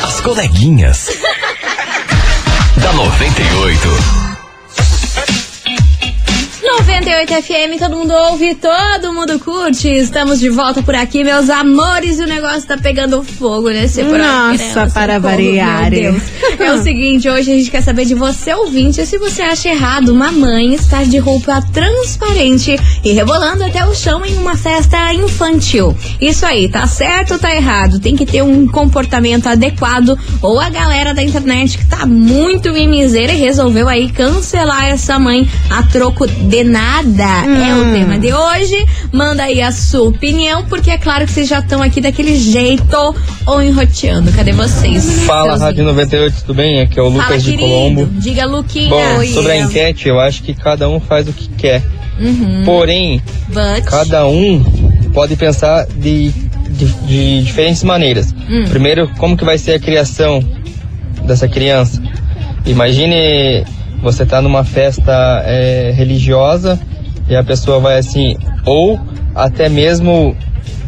As 0.02 0.20
coleguinhas. 0.20 1.08
da 2.80 2.92
98. 2.92 4.27
98 6.98 7.42
FM, 7.42 7.78
todo 7.78 7.96
mundo 7.96 8.12
ouve, 8.12 8.56
todo 8.56 9.12
mundo 9.12 9.38
curte. 9.38 9.88
Estamos 9.88 10.40
de 10.40 10.50
volta 10.50 10.82
por 10.82 10.96
aqui, 10.96 11.22
meus 11.22 11.48
amores, 11.48 12.18
e 12.18 12.24
o 12.24 12.26
negócio 12.26 12.66
tá 12.66 12.76
pegando 12.76 13.22
fogo 13.22 13.70
nesse 13.70 14.02
programa. 14.02 14.52
Nossa, 14.52 14.88
para 14.92 15.20
variar. 15.20 15.92
É 15.94 16.72
o 16.72 16.78
seguinte, 16.82 17.28
hoje 17.28 17.52
a 17.52 17.56
gente 17.56 17.70
quer 17.70 17.82
saber 17.82 18.04
de 18.04 18.14
você, 18.14 18.52
ouvinte, 18.52 19.06
se 19.06 19.16
você 19.16 19.42
acha 19.42 19.68
errado 19.68 20.08
uma 20.08 20.32
mãe 20.32 20.74
estar 20.74 21.04
de 21.04 21.18
roupa 21.18 21.62
transparente 21.72 22.76
e 23.04 23.12
rebolando 23.12 23.62
até 23.62 23.86
o 23.86 23.94
chão 23.94 24.24
em 24.26 24.36
uma 24.36 24.56
festa 24.56 25.14
infantil. 25.14 25.96
Isso 26.20 26.44
aí, 26.44 26.68
tá 26.68 26.84
certo 26.88 27.34
ou 27.34 27.38
tá 27.38 27.54
errado? 27.54 28.00
Tem 28.00 28.16
que 28.16 28.26
ter 28.26 28.42
um 28.42 28.66
comportamento 28.66 29.46
adequado 29.46 30.18
ou 30.42 30.58
a 30.58 30.68
galera 30.68 31.14
da 31.14 31.22
internet 31.22 31.78
que 31.78 31.86
tá 31.86 32.04
muito 32.04 32.72
mimiseira 32.72 33.32
e 33.32 33.36
resolveu 33.36 33.88
aí 33.88 34.10
cancelar 34.10 34.86
essa 34.88 35.16
mãe 35.16 35.48
a 35.70 35.84
troco 35.84 36.26
de 36.26 36.64
nada. 36.64 36.87
É 36.90 37.74
o 37.74 37.92
tema 37.92 38.18
de 38.18 38.32
hoje. 38.32 38.86
Manda 39.12 39.44
aí 39.44 39.60
a 39.60 39.70
sua 39.70 40.08
opinião, 40.08 40.64
porque 40.64 40.90
é 40.90 40.96
claro 40.96 41.26
que 41.26 41.32
vocês 41.32 41.46
já 41.46 41.58
estão 41.58 41.82
aqui 41.82 42.00
daquele 42.00 42.34
jeito 42.34 43.14
ou 43.46 43.62
enroteando. 43.62 44.32
Cadê 44.32 44.52
vocês? 44.52 45.20
Fala, 45.26 45.56
Rádio 45.58 45.84
98, 45.84 46.40
tudo 46.40 46.54
bem? 46.54 46.80
Aqui 46.80 46.98
é 46.98 47.02
o 47.02 47.08
Lucas 47.08 47.26
Fala, 47.26 47.38
de 47.38 47.44
querido. 47.50 47.62
Colombo. 47.62 48.06
Diga, 48.18 48.46
Luquinha. 48.46 48.88
Bom, 48.88 49.18
Oi, 49.18 49.28
sobre 49.28 49.52
a 49.52 49.56
eu. 49.58 49.66
enquete, 49.66 50.08
eu 50.08 50.18
acho 50.18 50.42
que 50.42 50.54
cada 50.54 50.88
um 50.88 50.98
faz 50.98 51.28
o 51.28 51.32
que 51.32 51.48
quer. 51.48 51.82
Uhum. 52.18 52.62
Porém, 52.64 53.22
But- 53.48 53.84
cada 53.84 54.26
um 54.26 54.64
pode 55.12 55.36
pensar 55.36 55.86
de, 55.86 56.30
de, 56.70 56.86
de 57.06 57.42
diferentes 57.42 57.82
maneiras. 57.84 58.34
Hum. 58.50 58.64
Primeiro, 58.68 59.08
como 59.18 59.36
que 59.36 59.44
vai 59.44 59.58
ser 59.58 59.72
a 59.74 59.78
criação 59.78 60.40
dessa 61.24 61.46
criança? 61.46 62.02
Imagine 62.66 63.64
você 64.02 64.24
tá 64.24 64.40
numa 64.40 64.64
festa 64.64 65.42
é, 65.44 65.92
religiosa 65.94 66.78
e 67.28 67.36
a 67.36 67.42
pessoa 67.42 67.80
vai 67.80 67.98
assim, 67.98 68.36
ou 68.64 68.98
até 69.34 69.68
mesmo 69.68 70.36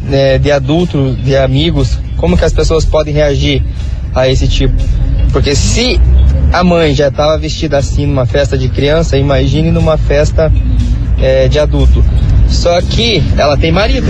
né, 0.03 0.37
de 0.37 0.51
adulto, 0.51 1.15
de 1.23 1.35
amigos, 1.35 1.99
como 2.17 2.37
que 2.37 2.45
as 2.45 2.53
pessoas 2.53 2.85
podem 2.85 3.13
reagir 3.13 3.63
a 4.13 4.27
esse 4.27 4.47
tipo? 4.47 4.75
Porque 5.31 5.55
se 5.55 5.99
a 6.51 6.63
mãe 6.63 6.93
já 6.93 7.07
estava 7.07 7.37
vestida 7.37 7.77
assim 7.77 8.05
numa 8.05 8.25
festa 8.25 8.57
de 8.57 8.67
criança, 8.69 9.17
imagine 9.17 9.71
numa 9.71 9.97
festa 9.97 10.51
é, 11.19 11.47
de 11.47 11.59
adulto. 11.59 12.03
Só 12.47 12.81
que 12.81 13.23
ela 13.37 13.55
tem 13.55 13.71
marido. 13.71 14.07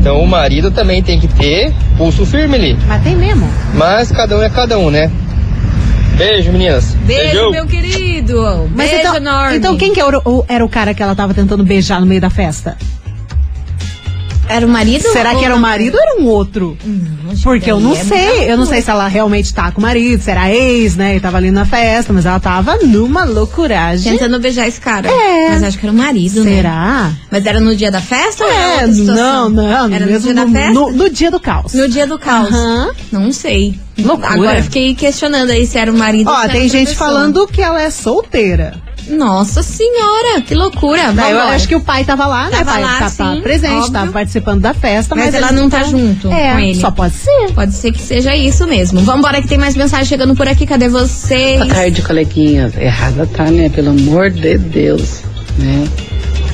Então 0.00 0.20
o 0.20 0.26
marido 0.26 0.70
também 0.70 1.02
tem 1.02 1.20
que 1.20 1.28
ter 1.28 1.72
pulso 1.96 2.24
firme 2.24 2.56
ali. 2.56 2.78
Mas 2.88 3.02
tem 3.02 3.14
mesmo. 3.14 3.48
Mas 3.74 4.10
cada 4.10 4.36
um 4.36 4.42
é 4.42 4.48
cada 4.48 4.78
um, 4.78 4.90
né? 4.90 5.10
Beijo, 6.16 6.52
meninas. 6.52 6.94
Beijo, 7.06 7.50
meu 7.50 7.66
querido. 7.66 8.70
Mas 8.74 8.90
Beijo 8.90 9.02
então, 9.02 9.16
enorme. 9.16 9.56
então 9.56 9.76
quem 9.76 9.92
que 9.92 10.00
era 10.00 10.18
o, 10.24 10.44
era 10.48 10.64
o 10.64 10.68
cara 10.68 10.94
que 10.94 11.02
ela 11.02 11.14
tava 11.14 11.34
tentando 11.34 11.64
beijar 11.64 12.00
no 12.00 12.06
meio 12.06 12.20
da 12.20 12.30
festa? 12.30 12.76
Era 14.52 14.66
o 14.66 14.68
marido? 14.68 15.02
Será 15.02 15.32
ou 15.32 15.38
que 15.38 15.44
era 15.44 15.54
o 15.54 15.56
não? 15.56 15.62
marido 15.62 15.94
ou 15.96 16.00
era 16.00 16.20
um 16.20 16.26
outro? 16.26 16.76
Porque 17.42 17.70
eu 17.70 17.80
não 17.80 17.92
é 17.92 17.96
sei, 18.04 18.50
eu 18.52 18.56
não 18.56 18.66
sei 18.66 18.82
se 18.82 18.90
ela 18.90 19.08
realmente 19.08 19.52
tá 19.54 19.70
com 19.72 19.78
o 19.80 19.82
marido, 19.82 20.22
se 20.22 20.30
era 20.30 20.50
ex, 20.52 20.94
né? 20.96 21.16
E 21.16 21.20
tava 21.20 21.38
ali 21.38 21.50
na 21.50 21.64
festa, 21.64 22.12
mas 22.12 22.26
ela 22.26 22.38
tava 22.38 22.76
numa 22.76 23.24
loucuragem. 23.24 24.12
Tentando 24.12 24.38
beijar 24.38 24.68
esse 24.68 24.80
cara. 24.80 25.08
É. 25.08 25.48
Mas 25.50 25.62
acho 25.62 25.78
que 25.78 25.86
era 25.86 25.92
o 25.92 25.96
marido, 25.96 26.44
né? 26.44 26.56
Será? 26.56 27.12
Mas 27.30 27.46
era 27.46 27.60
no 27.60 27.74
dia 27.74 27.90
da 27.90 28.00
festa 28.00 28.44
ou 28.44 28.50
era 28.50 28.82
É, 28.82 28.86
não, 28.86 29.48
não, 29.48 29.92
Era 29.92 30.04
no 30.04 30.12
mesmo 30.12 30.32
dia 30.32 30.34
da 30.44 30.46
festa? 30.50 30.72
no- 30.72 30.92
no 30.92 31.10
dia 31.10 31.30
do 31.30 31.40
caos. 31.40 31.72
No 31.72 31.88
dia 31.88 32.06
do 32.06 32.18
caos. 32.18 32.48
Aham. 32.52 32.90
Não 33.10 33.32
sei. 33.32 33.74
Loucura. 33.98 34.32
Agora 34.32 34.62
fiquei 34.62 34.94
questionando 34.94 35.50
aí 35.50 35.66
se 35.66 35.78
era 35.78 35.90
o 35.92 35.96
marido 35.96 36.28
ou 36.28 36.34
Ó, 36.34 36.38
se 36.38 36.44
era 36.44 36.52
tem 36.52 36.68
gente 36.68 36.88
pessoa. 36.88 37.08
falando 37.10 37.46
que 37.46 37.60
ela 37.62 37.80
é 37.82 37.90
solteira. 37.90 38.74
Nossa 39.08 39.62
senhora, 39.62 40.40
que 40.42 40.54
loucura. 40.54 41.12
Daí 41.12 41.32
eu 41.32 41.40
acho 41.40 41.66
que 41.68 41.74
o 41.74 41.80
pai 41.80 42.04
tava 42.04 42.26
lá, 42.26 42.44
né? 42.44 42.58
Tava 42.58 42.62
o 42.62 42.72
pai 42.74 42.82
lá, 42.82 42.98
tá, 43.00 43.08
sim, 43.08 43.16
tá 43.18 43.36
presente, 43.42 43.72
óbvio. 43.74 43.92
tava 43.92 44.12
participando 44.12 44.60
da 44.60 44.72
festa, 44.74 45.14
Mas, 45.14 45.26
mas, 45.26 45.34
ela 45.34 45.52
não 45.52 45.68
tá 45.68 45.80
tão- 45.80 45.90
junto 45.90 46.32
é, 46.32 46.52
com 46.52 46.58
ele. 46.60 46.80
Só 46.80 46.90
pode 46.90 47.14
ser. 47.14 47.52
Pode 47.54 47.74
ser 47.74 47.92
que 47.92 48.00
seja 48.00 48.34
isso 48.36 48.66
mesmo. 48.66 49.00
Vambora 49.00 49.42
que 49.42 49.48
tem 49.48 49.58
mais 49.58 49.76
mensagem 49.76 50.06
chegando 50.06 50.34
por 50.34 50.46
aqui. 50.48 50.66
Cadê 50.66 50.88
vocês? 50.88 51.58
Boa 51.58 51.74
tarde, 51.74 52.02
coleguinhas. 52.02 52.76
Errada 52.76 53.26
tá, 53.26 53.44
né? 53.50 53.68
Pelo 53.68 53.90
amor 53.90 54.30
de 54.30 54.56
Deus, 54.58 55.20
né? 55.58 55.88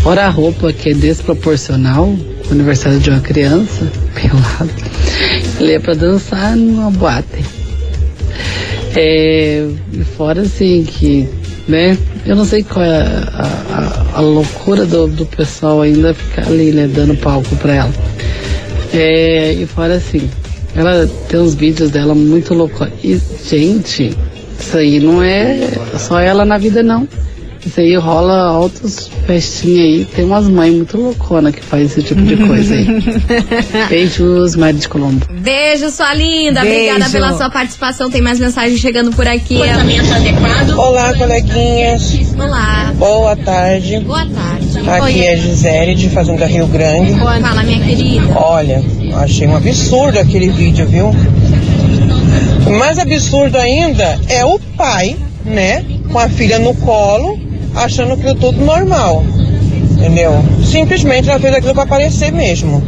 Fora 0.02 0.26
a 0.26 0.28
roupa 0.30 0.72
que 0.72 0.90
é 0.90 0.94
desproporcional, 0.94 2.06
o 2.06 2.52
aniversário 2.52 2.98
de 2.98 3.10
uma 3.10 3.20
criança, 3.20 3.90
pelado, 4.14 4.70
ele 5.60 5.72
é 5.72 5.78
pra 5.78 5.92
dançar 5.94 6.56
numa 6.56 6.90
boate. 6.90 7.44
É, 8.96 9.66
e 9.92 10.04
fora 10.16 10.42
assim 10.42 10.84
que, 10.84 11.28
né? 11.68 11.96
Eu 12.28 12.36
não 12.36 12.44
sei 12.44 12.62
qual 12.62 12.84
é 12.84 12.98
a, 12.98 13.42
a- 14.14 14.18
a 14.18 14.20
loucura 14.20 14.84
do, 14.84 15.06
do 15.08 15.24
pessoal 15.24 15.80
ainda 15.80 16.12
ficar 16.12 16.46
ali, 16.46 16.72
né? 16.72 16.86
Dando 16.86 17.16
palco 17.16 17.56
pra 17.56 17.74
ela. 17.74 17.92
É, 18.92 19.52
e 19.52 19.66
fora 19.66 19.94
assim, 19.94 20.28
ela 20.74 21.08
tem 21.28 21.40
uns 21.40 21.54
vídeos 21.54 21.90
dela 21.90 22.14
muito 22.14 22.52
loucos. 22.52 22.86
E, 23.02 23.18
gente, 23.48 24.14
isso 24.60 24.76
aí 24.76 25.00
não 25.00 25.22
é 25.22 25.70
só 25.98 26.20
ela 26.20 26.44
na 26.44 26.58
vida, 26.58 26.82
não. 26.82 27.08
Isso 27.64 27.80
aí 27.80 27.96
rola 27.96 28.34
altos 28.50 29.10
festinhas 29.26 29.84
aí. 29.84 30.04
Tem 30.04 30.24
umas 30.24 30.48
mães 30.48 30.74
muito 30.74 30.96
louconas 30.96 31.54
que 31.54 31.62
fazem 31.62 31.86
esse 31.86 32.02
tipo 32.02 32.22
de 32.22 32.36
coisa 32.36 32.74
aí. 32.74 32.86
Beijos, 33.88 34.56
Mari 34.56 34.78
de 34.78 34.88
Colombo. 34.88 35.26
Beijo, 35.30 35.90
sua 35.90 36.14
linda. 36.14 36.60
Beijo. 36.60 36.90
Obrigada 36.94 37.10
pela 37.10 37.36
sua 37.36 37.50
participação. 37.50 38.10
Tem 38.10 38.22
mais 38.22 38.38
mensagem 38.38 38.76
chegando 38.78 39.10
por 39.10 39.26
aqui. 39.26 39.60
adequado. 39.62 40.78
Olá, 40.78 41.14
coleguinhas. 41.14 42.34
Olá. 42.38 42.92
Boa 42.96 43.36
tarde. 43.36 44.00
Boa 44.00 44.26
tarde. 44.26 44.88
Aqui 44.88 45.02
Oi. 45.02 45.20
é 45.20 45.36
Gisele 45.36 45.94
de 45.94 46.08
Fazenda 46.10 46.46
Rio 46.46 46.66
Grande. 46.66 47.14
Fala, 47.18 47.62
minha 47.62 47.80
querida. 47.84 48.26
Olha, 48.38 48.82
achei 49.16 49.46
um 49.46 49.56
absurdo 49.56 50.18
aquele 50.18 50.50
vídeo, 50.50 50.86
viu? 50.86 51.10
Mais 52.78 52.98
absurdo 52.98 53.56
ainda 53.56 54.20
é 54.28 54.44
o 54.44 54.58
pai, 54.76 55.16
né, 55.44 55.84
com 56.12 56.18
a 56.18 56.28
filha 56.28 56.58
no 56.58 56.74
colo, 56.74 57.38
achando 57.84 58.14
aquilo 58.14 58.34
tudo 58.34 58.64
normal. 58.64 59.24
Entendeu? 59.92 60.32
Simplesmente 60.64 61.28
ela 61.28 61.40
fez 61.40 61.54
aquilo 61.54 61.74
para 61.74 61.82
aparecer 61.82 62.32
mesmo. 62.32 62.82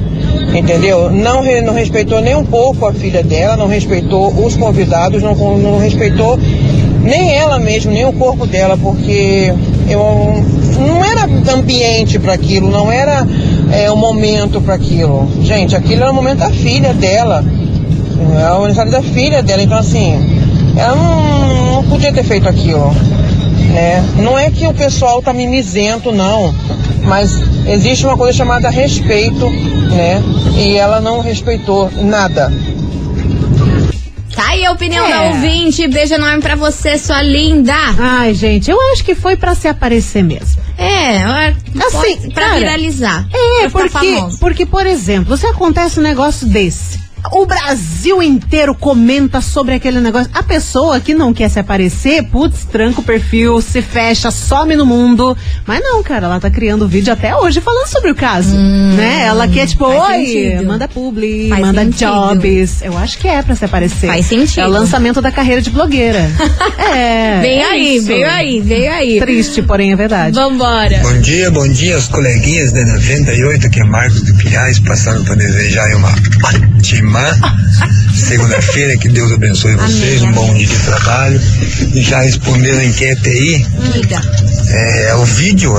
Entendeu? 0.55 1.11
Não, 1.11 1.43
não 1.63 1.75
respeitou 1.75 2.21
nem 2.21 2.35
um 2.35 2.45
pouco 2.45 2.87
a 2.87 2.93
filha 2.93 3.23
dela, 3.23 3.57
não 3.57 3.67
respeitou 3.67 4.33
os 4.45 4.57
convidados, 4.57 5.23
não, 5.23 5.35
não 5.35 5.79
respeitou 5.79 6.39
nem 7.03 7.37
ela 7.37 7.59
mesma, 7.59 7.93
nem 7.93 8.05
o 8.05 8.13
corpo 8.13 8.47
dela, 8.47 8.77
porque 8.77 9.53
eu, 9.89 10.45
não 10.79 11.05
era 11.05 11.25
ambiente 11.53 12.19
para 12.19 12.35
aquilo, 12.35 12.71
não 12.71 12.93
era 12.93 13.27
é, 13.73 13.91
o 13.91 13.97
momento 13.97 14.61
para 14.61 14.75
aquilo. 14.75 15.29
Gente, 15.43 15.75
aquilo 15.75 16.03
era 16.03 16.11
o 16.11 16.15
momento 16.15 16.39
da 16.39 16.51
filha 16.51 16.93
dela. 16.93 17.45
É 18.39 18.53
o 18.53 18.57
aniversário 18.57 18.93
da 18.93 19.03
filha 19.03 19.43
dela, 19.43 19.63
então 19.63 19.79
assim, 19.79 20.15
ela 20.77 20.95
não, 20.95 21.75
não 21.75 21.85
podia 21.85 22.13
ter 22.13 22.23
feito 22.23 22.49
aquilo. 22.49 22.93
Né? 23.73 24.03
Não 24.17 24.39
é 24.39 24.51
que 24.51 24.67
o 24.67 24.75
pessoal 24.75 25.23
tá 25.23 25.33
mimizento, 25.33 26.11
não. 26.13 26.55
Mas 27.05 27.33
existe 27.67 28.05
uma 28.05 28.17
coisa 28.17 28.33
chamada 28.37 28.69
respeito, 28.69 29.49
né? 29.49 30.23
E 30.57 30.77
ela 30.77 31.01
não 31.01 31.21
respeitou 31.21 31.91
nada. 31.93 32.53
Tá 34.35 34.49
aí 34.49 34.65
a 34.65 34.73
opinião 34.73 35.07
É. 35.07 35.11
da 35.11 35.23
ouvinte. 35.25 35.87
Beijo 35.89 36.15
enorme 36.15 36.41
pra 36.43 36.57
você, 36.57 36.99
sua 36.99 37.23
linda. 37.23 37.75
Ai, 37.99 38.35
gente, 38.35 38.71
eu 38.71 38.79
acho 38.93 39.05
que 39.05 39.15
foi 39.15 39.37
pra 39.37 39.55
se 39.55 39.69
aparecer 39.69 40.23
mesmo. 40.23 40.61
É, 40.79 41.19
Assim, 41.87 42.31
pra 42.31 42.47
cara, 42.47 42.59
viralizar. 42.59 43.27
É, 43.33 43.69
pra 43.69 43.89
porque, 43.89 44.17
porque, 44.41 44.67
por 44.67 44.87
exemplo, 44.87 45.37
se 45.37 45.47
acontece 45.47 46.01
um 46.01 46.03
negócio 46.03 46.47
desse, 46.47 46.99
o 47.33 47.47
Brasil 47.47 48.23
inteiro 48.23 48.75
comenta 48.75 49.41
sobre 49.41 49.75
aquele 49.75 50.01
negócio. 50.01 50.31
A 50.35 50.43
pessoa 50.43 51.01
que 51.01 51.15
não 51.15 51.33
quer 51.33 51.49
se 51.49 51.59
aparecer, 51.59 52.23
putz, 52.25 52.65
tranca 52.65 53.01
o 53.01 53.05
perfil, 53.05 53.61
se 53.61 53.81
fecha, 53.83 54.31
some 54.31 54.75
no 54.77 54.85
mundo. 54.87 55.37
Mas 55.67 55.81
não, 55.83 56.03
cara, 56.03 56.27
ela 56.27 56.41
tá 56.41 56.51
criando 56.51 56.89
vídeo 56.89 57.13
até 57.13 57.35
hoje 57.37 57.61
falando 57.61 57.87
sobre 57.89 58.11
o 58.11 58.15
caso. 58.15 58.55
né? 58.57 59.23
Ela 59.27 59.47
quer, 59.49 59.67
tipo, 59.67 59.87
Hum, 59.87 59.99
oi, 59.99 60.27
sentido. 60.27 60.65
manda 60.67 60.89
publi, 60.89 61.49
Faz 61.49 61.61
manda 61.61 61.85
sentido. 61.85 62.09
jobs. 62.11 62.83
Eu 62.83 62.97
acho 62.99 63.19
que 63.19 63.29
é 63.29 63.43
pra 63.43 63.55
se 63.55 63.65
aparecer. 63.65 64.07
Faz 64.09 64.27
sentido. 64.27 64.61
É 64.61 64.67
o 64.67 64.71
lançamento 64.71 65.21
da 65.23 65.31
carreira 65.31 65.61
de 65.63 65.71
blogueira. 65.71 66.29
é. 66.95 67.41
Veio 67.41 67.61
é 67.61 67.65
aí, 67.65 67.97
isso. 67.97 68.07
veio 68.07 68.29
aí, 68.29 68.61
veio 68.61 68.93
aí. 68.93 69.21
Triste, 69.21 69.63
porém 69.63 69.93
é 69.93 69.97
verdade. 69.97 70.35
Vambora. 70.35 70.99
Bom 71.03 71.21
dia, 71.21 71.51
bom 71.51 71.69
dia, 71.69 71.97
os 71.97 72.09
coleguinhas 72.09 72.73
da 72.73 72.85
98, 72.85 73.71
que 73.71 73.81
é 73.81 73.85
Marcos 73.85 74.23
do 74.23 74.35
Pilhais, 74.37 74.79
passando 74.81 75.25
para 75.25 75.35
desejar 75.37 75.85
aí 75.85 75.95
uma 75.95 76.11
ótima 76.45 77.20
segunda-feira, 78.15 78.97
que 78.97 79.09
Deus 79.09 79.33
abençoe 79.33 79.75
vocês, 79.75 80.23
um 80.23 80.33
bom 80.33 80.55
dia 80.55 80.67
de 80.67 80.79
trabalho. 80.79 81.41
E 81.95 82.03
já 82.03 82.21
respondendo 82.21 82.79
a 82.79 82.85
enquete 82.85 83.29
aí, 83.29 83.67
é, 84.69 85.15
o 85.17 85.25
vídeo 85.25 85.75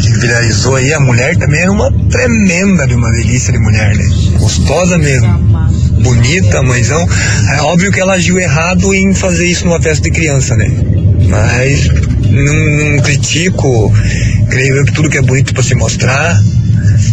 que 0.00 0.12
viralizou 0.18 0.76
aí, 0.76 0.92
a 0.92 1.00
mulher 1.00 1.36
também 1.36 1.62
é 1.62 1.70
uma 1.70 1.90
tremenda 2.10 2.86
de 2.86 2.94
uma 2.94 3.10
delícia 3.10 3.52
de 3.52 3.58
mulher, 3.58 3.96
né? 3.96 4.04
Gostosa 4.38 4.98
mesmo. 4.98 5.28
Bonita, 6.02 6.62
mãezão. 6.62 7.06
É 7.50 7.62
óbvio 7.62 7.90
que 7.92 8.00
ela 8.00 8.14
agiu 8.14 8.38
errado 8.38 8.92
em 8.94 9.14
fazer 9.14 9.46
isso 9.46 9.64
numa 9.64 9.80
festa 9.80 10.02
de 10.02 10.10
criança, 10.10 10.56
né? 10.56 10.70
Mas 11.28 11.88
não, 12.30 12.54
não 12.94 13.02
critico, 13.02 13.92
creio 14.50 14.76
eu 14.76 14.84
que 14.84 14.92
tudo 14.92 15.08
que 15.08 15.18
é 15.18 15.22
bonito 15.22 15.54
para 15.54 15.62
se 15.62 15.74
mostrar, 15.74 16.38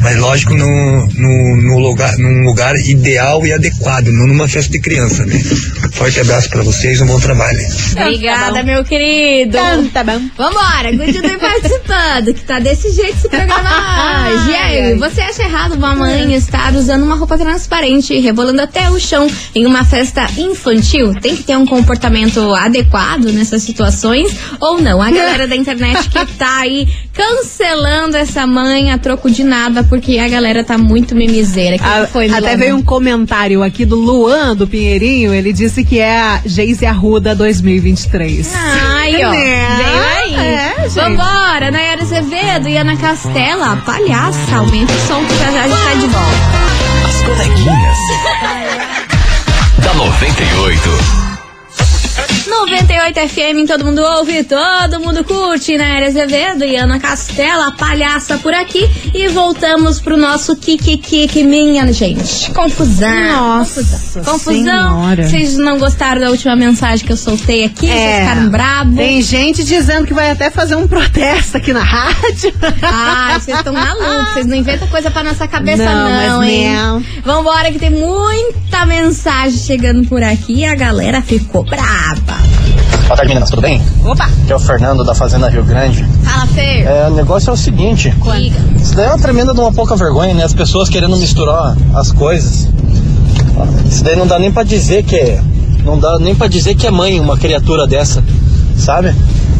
mas 0.01 0.17
lógico 0.17 0.53
no, 0.53 1.05
no, 1.07 1.57
no 1.57 1.79
lugar, 1.79 2.17
num 2.17 2.43
lugar 2.43 2.75
ideal 2.75 3.45
e 3.45 3.53
adequado, 3.53 4.07
não 4.07 4.27
numa 4.27 4.47
festa 4.47 4.71
de 4.71 4.81
criança, 4.81 5.25
né? 5.25 5.39
Forte 5.93 6.19
abraço 6.19 6.49
para 6.49 6.63
vocês, 6.63 6.99
um 7.01 7.05
bom 7.05 7.19
trabalho. 7.19 7.59
Obrigada, 7.91 8.63
meu 8.63 8.83
querido. 8.83 9.57
Tá 9.93 10.03
bom. 10.03 10.19
Vambora, 10.37 10.97
continue 10.97 11.37
participando, 11.39 12.33
que 12.33 12.41
tá 12.41 12.59
desse 12.59 12.91
jeito 12.91 13.11
esse 13.11 13.29
programa 13.29 13.69
hoje. 14.29 14.51
E 14.51 14.55
aí, 14.55 14.97
você 14.97 15.21
acha 15.21 15.43
errado 15.43 15.73
uma 15.73 15.95
mãe 15.95 16.33
estar 16.33 16.73
usando 16.75 17.03
uma 17.03 17.15
roupa 17.15 17.37
transparente 17.37 18.13
e 18.13 18.19
rebolando 18.19 18.61
até 18.61 18.89
o 18.89 18.99
chão 18.99 19.29
em 19.53 19.65
uma 19.65 19.83
festa 19.83 20.27
infantil? 20.37 21.13
Tem 21.15 21.35
que 21.35 21.43
ter 21.43 21.55
um 21.55 21.65
comportamento 21.65 22.53
adequado 22.55 23.25
nessas 23.31 23.63
situações 23.63 24.31
ou 24.59 24.81
não? 24.81 25.01
A 25.01 25.11
galera 25.11 25.47
da 25.47 25.55
internet 25.55 26.09
que 26.09 26.25
tá 26.37 26.59
aí 26.59 26.87
cancelando 27.21 28.17
essa 28.17 28.47
mãe 28.47 28.91
a 28.91 28.97
troco 28.97 29.29
de 29.29 29.43
nada, 29.43 29.83
porque 29.83 30.17
a 30.17 30.27
galera 30.27 30.63
tá 30.63 30.75
muito 30.77 31.15
mimiseira. 31.15 31.77
Que 31.77 31.83
A- 31.83 32.07
foi, 32.07 32.27
até 32.31 32.57
veio 32.57 32.75
um 32.75 32.81
comentário 32.81 33.61
aqui 33.61 33.85
do 33.85 33.95
Luan 33.95 34.55
do 34.55 34.67
Pinheirinho, 34.67 35.31
ele 35.33 35.53
disse 35.53 35.83
que 35.83 35.99
é 35.99 36.19
a 36.19 36.41
Geise 36.43 36.85
Arruda 36.85 37.35
2023. 37.35 38.51
Ai, 38.55 39.23
ó. 39.23 39.29
Né? 39.29 39.77
Veio 39.77 40.03
aí. 40.03 40.45
É, 40.47 40.75
gente. 40.89 40.93
Vambora, 40.95 41.69
Nayara 41.69 42.01
Azevedo 42.01 42.67
e 42.67 42.77
Ana 42.77 42.97
Castela. 42.97 43.77
Palhaça, 43.85 44.55
aumenta 44.55 44.91
o 44.91 44.99
som 45.07 45.23
que 45.23 45.33
a 45.43 45.51
gente 45.51 45.83
tá 45.83 45.93
de 45.93 46.07
volta. 46.07 46.51
As 47.07 47.21
coleguinhas. 47.21 47.97
da 49.85 49.93
98. 49.93 51.20
98 52.47 53.19
FM, 53.29 53.67
todo 53.67 53.85
mundo 53.85 54.01
ouve, 54.01 54.43
todo 54.43 54.99
mundo 54.99 55.23
curte, 55.23 55.77
Nayara 55.77 56.07
Azevedo 56.07 56.63
e 56.63 56.75
Ana 56.75 56.99
Castela, 56.99 57.71
palhaça 57.73 58.37
por 58.37 58.53
aqui. 58.53 58.89
E 59.13 59.27
voltamos 59.27 59.99
pro 59.99 60.17
nosso 60.17 60.55
Kiki 60.55 61.43
minha 61.43 61.91
gente. 61.93 62.51
Confusão. 62.51 63.57
Nossa 63.59 64.21
confusão. 64.23 65.01
Vocês 65.15 65.57
não 65.57 65.77
gostaram 65.79 66.21
da 66.21 66.29
última 66.29 66.55
mensagem 66.55 67.05
que 67.05 67.11
eu 67.11 67.17
soltei 67.17 67.65
aqui? 67.65 67.87
Vocês 67.87 67.99
É, 67.99 68.19
ficaram 68.21 68.49
bravos? 68.49 68.95
Tem 68.95 69.21
gente 69.21 69.63
dizendo 69.63 70.07
que 70.07 70.13
vai 70.13 70.31
até 70.31 70.49
fazer 70.49 70.75
um 70.75 70.87
protesto 70.87 71.57
aqui 71.57 71.73
na 71.73 71.83
rádio. 71.83 72.53
Ah, 72.81 73.37
vocês 73.39 73.57
estão 73.57 73.73
malucos, 73.73 74.33
vocês 74.33 74.45
não 74.45 74.55
inventam 74.55 74.87
coisa 74.87 75.11
pra 75.11 75.23
nossa 75.23 75.47
cabeça, 75.47 75.83
Não, 75.85 76.27
não, 76.39 76.43
hein? 76.43 76.75
não. 76.75 77.03
Vambora, 77.23 77.71
que 77.71 77.79
tem 77.79 77.89
muita 77.91 78.85
mensagem 78.85 79.57
chegando 79.59 80.07
por 80.07 80.23
aqui 80.23 80.59
e 80.61 80.65
a 80.65 80.75
galera 80.75 81.21
ficou 81.21 81.63
brava. 81.63 82.30
Boa 82.37 83.17
tarde, 83.17 83.27
meninas, 83.27 83.49
tudo 83.49 83.61
bem? 83.61 83.81
Opa! 84.05 84.25
Aqui 84.25 84.51
é 84.51 84.55
o 84.55 84.59
Fernando 84.59 85.03
da 85.03 85.13
Fazenda 85.13 85.49
Rio 85.49 85.63
Grande. 85.63 86.05
Fala, 86.23 86.47
Fer. 86.47 86.87
É, 86.87 87.07
o 87.07 87.13
negócio 87.13 87.49
é 87.49 87.53
o 87.53 87.57
seguinte: 87.57 88.13
isso 88.75 88.95
daí 88.95 89.05
é 89.05 89.09
uma 89.09 89.19
tremenda 89.19 89.53
de 89.53 89.59
uma 89.59 89.71
pouca 89.71 89.95
vergonha, 89.95 90.33
né? 90.33 90.43
As 90.43 90.53
pessoas 90.53 90.89
querendo 90.89 91.17
misturar 91.17 91.75
as 91.93 92.11
coisas. 92.11 92.69
Isso 93.85 94.03
daí 94.03 94.15
não 94.15 94.25
dá 94.25 94.39
nem 94.39 94.51
pra 94.51 94.63
dizer 94.63 95.03
que 95.03 95.15
é. 95.15 95.41
Não 95.83 95.99
dá 95.99 96.17
nem 96.19 96.33
pra 96.35 96.47
dizer 96.47 96.75
que 96.75 96.87
é 96.87 96.91
mãe 96.91 97.19
uma 97.19 97.37
criatura 97.37 97.85
dessa, 97.87 98.23
sabe? 98.77 99.13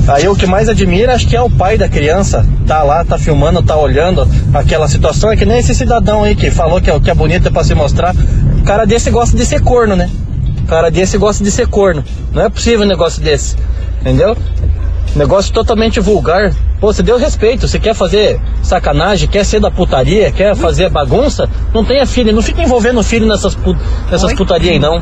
Aí 0.08 0.28
o 0.28 0.36
que 0.36 0.46
mais 0.46 0.70
admira 0.70 1.14
acho 1.14 1.28
que 1.28 1.36
é 1.36 1.42
o 1.42 1.50
pai 1.50 1.78
da 1.78 1.90
criança. 1.90 2.46
Tá 2.66 2.84
lá, 2.84 3.04
tá 3.04 3.18
filmando, 3.18 3.62
tá 3.62 3.76
olhando 3.76 4.28
aquela 4.54 4.88
situação. 4.88 5.32
É 5.32 5.36
que 5.36 5.46
nem 5.46 5.60
esse 5.60 5.76
cidadão 5.76 6.24
aí 6.24 6.36
que 6.36 6.50
falou 6.50 6.80
que 6.80 6.90
é, 6.90 7.00
que 7.00 7.10
é 7.10 7.14
bonita 7.14 7.52
pra 7.52 7.64
se 7.64 7.76
mostrar. 7.76 8.16
O 8.60 8.64
cara 8.64 8.86
desse 8.86 9.10
gosta 9.10 9.36
de 9.36 9.46
ser 9.46 9.62
corno, 9.62 9.96
né? 9.96 10.10
Cara 10.72 10.90
desse 10.90 11.18
gosta 11.18 11.44
de 11.44 11.52
ser 11.52 11.68
corno. 11.68 12.02
Não 12.32 12.44
é 12.44 12.50
possível 12.50 12.84
um 12.86 12.88
negócio 12.88 13.22
desse. 13.22 13.58
Entendeu? 14.00 14.38
Negócio 15.18 15.52
totalmente 15.54 16.00
vulgar. 16.00 16.54
Pô, 16.80 16.94
você 16.94 17.04
deu 17.04 17.18
respeito. 17.18 17.68
Você 17.68 17.78
quer 17.78 17.94
fazer 17.94 18.40
sacanagem, 18.64 19.28
quer 19.28 19.44
ser 19.44 19.60
da 19.60 19.70
putaria, 19.70 20.32
quer 20.32 20.56
fazer 20.56 20.90
bagunça? 20.90 21.50
Não 21.74 21.84
tenha 21.84 22.06
filho. 22.06 22.32
Não 22.32 22.42
fica 22.42 22.64
envolvendo 22.64 23.02
o 23.02 23.04
filho 23.04 23.28
nessas, 23.28 23.54
pu 23.54 23.76
nessas 24.10 24.32
putarias 24.34 24.72
aí, 24.76 24.80
não. 24.80 25.02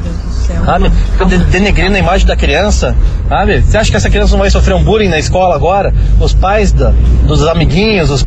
Sabe? 0.66 0.90
Fica 1.12 1.26
de- 1.26 1.38
denegrindo 1.38 1.96
a 1.96 2.00
imagem 2.00 2.26
da 2.26 2.36
criança. 2.36 2.96
Sabe? 3.30 3.62
Você 3.62 3.78
acha 3.78 3.92
que 3.92 3.98
essa 3.98 4.10
criança 4.10 4.32
não 4.32 4.40
vai 4.40 4.50
sofrer 4.50 4.74
um 4.74 4.84
bullying 4.84 5.10
na 5.10 5.20
escola 5.20 5.54
agora? 5.54 5.94
Os 6.20 6.34
pais 6.34 6.72
da- 6.72 6.96
dos 7.28 7.46
amiguinhos, 7.48 8.10
os 8.10 8.26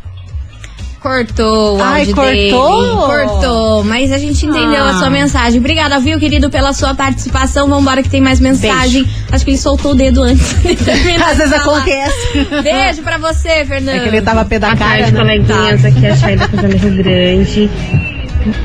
Cortou 1.02 1.78
o 1.78 1.82
Ai, 1.82 2.00
áudio 2.02 2.14
cortou? 2.14 2.32
dele. 2.32 3.26
Cortou, 3.26 3.84
mas 3.84 4.12
a 4.12 4.18
gente 4.18 4.46
entendeu 4.46 4.84
Ah. 4.84 4.90
a 4.90 4.94
sua 4.98 5.10
mensagem. 5.10 5.58
Obrigada, 5.58 5.98
viu, 5.98 6.18
querido, 6.18 6.48
pela 6.48 6.72
sua 6.72 6.94
participação. 6.94 7.68
Vambora 7.68 8.02
que 8.04 8.08
tem 8.08 8.20
mais 8.20 8.38
mensagem. 8.38 9.04
Acho 9.32 9.44
que 9.44 9.50
ele 9.50 9.58
soltou 9.58 9.92
o 9.92 9.94
dedo 9.96 10.22
antes 10.22 10.54
Às 10.62 11.36
vezes 11.38 11.52
acontece. 11.52 12.46
Beijo 12.62 13.02
pra 13.02 13.18
você, 13.18 13.64
Fernando. 13.64 13.96
É 13.96 14.00
que 14.00 14.08
ele 14.08 14.22
tava 14.22 14.44
pé 14.44 14.58
da 14.60 14.68
Boa 14.68 14.78
cara, 14.78 14.98
tarde, 15.10 15.12
né? 15.12 15.18
coleguinhas. 15.20 15.84
Aqui 15.84 16.06
é 16.06 16.10
a 16.10 16.16
Chay 16.16 16.36
da 16.36 16.48
Fazenda 16.48 16.76
Rio 16.76 16.96
Grande. 17.02 17.70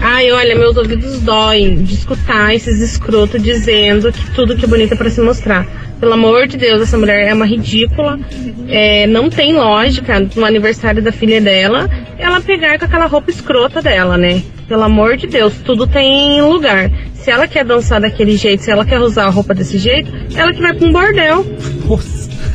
Ai, 0.01 0.31
olha, 0.31 0.55
meus 0.55 0.75
ouvidos 0.77 1.19
doem 1.21 1.83
de 1.83 1.95
escutar 1.95 2.53
esses 2.53 2.79
escrotos 2.81 3.41
dizendo 3.41 4.11
que 4.11 4.31
tudo 4.31 4.55
que 4.55 4.65
é 4.65 4.67
bonito 4.67 4.93
é 4.93 4.95
pra 4.95 5.09
se 5.09 5.21
mostrar. 5.21 5.65
Pelo 5.99 6.13
amor 6.13 6.47
de 6.47 6.57
Deus, 6.57 6.81
essa 6.81 6.97
mulher 6.97 7.27
é 7.27 7.33
uma 7.33 7.45
ridícula. 7.45 8.19
É, 8.67 9.07
não 9.07 9.29
tem 9.29 9.53
lógica 9.53 10.19
no 10.35 10.45
aniversário 10.45 11.01
da 11.01 11.11
filha 11.11 11.41
dela 11.41 11.89
ela 12.17 12.41
pegar 12.41 12.77
com 12.77 12.85
aquela 12.85 13.05
roupa 13.05 13.29
escrota 13.29 13.81
dela, 13.81 14.17
né? 14.17 14.41
Pelo 14.67 14.83
amor 14.83 15.17
de 15.17 15.27
Deus, 15.27 15.55
tudo 15.63 15.87
tem 15.87 16.41
lugar. 16.41 16.91
Se 17.13 17.31
ela 17.31 17.47
quer 17.47 17.63
dançar 17.63 18.01
daquele 18.01 18.35
jeito, 18.35 18.63
se 18.63 18.71
ela 18.71 18.85
quer 18.85 18.99
usar 18.99 19.25
a 19.25 19.29
roupa 19.29 19.53
desse 19.53 19.77
jeito, 19.77 20.11
ela 20.35 20.53
que 20.53 20.61
vai 20.61 20.73
pra 20.73 20.87
um 20.87 20.91
bordel. 20.91 21.45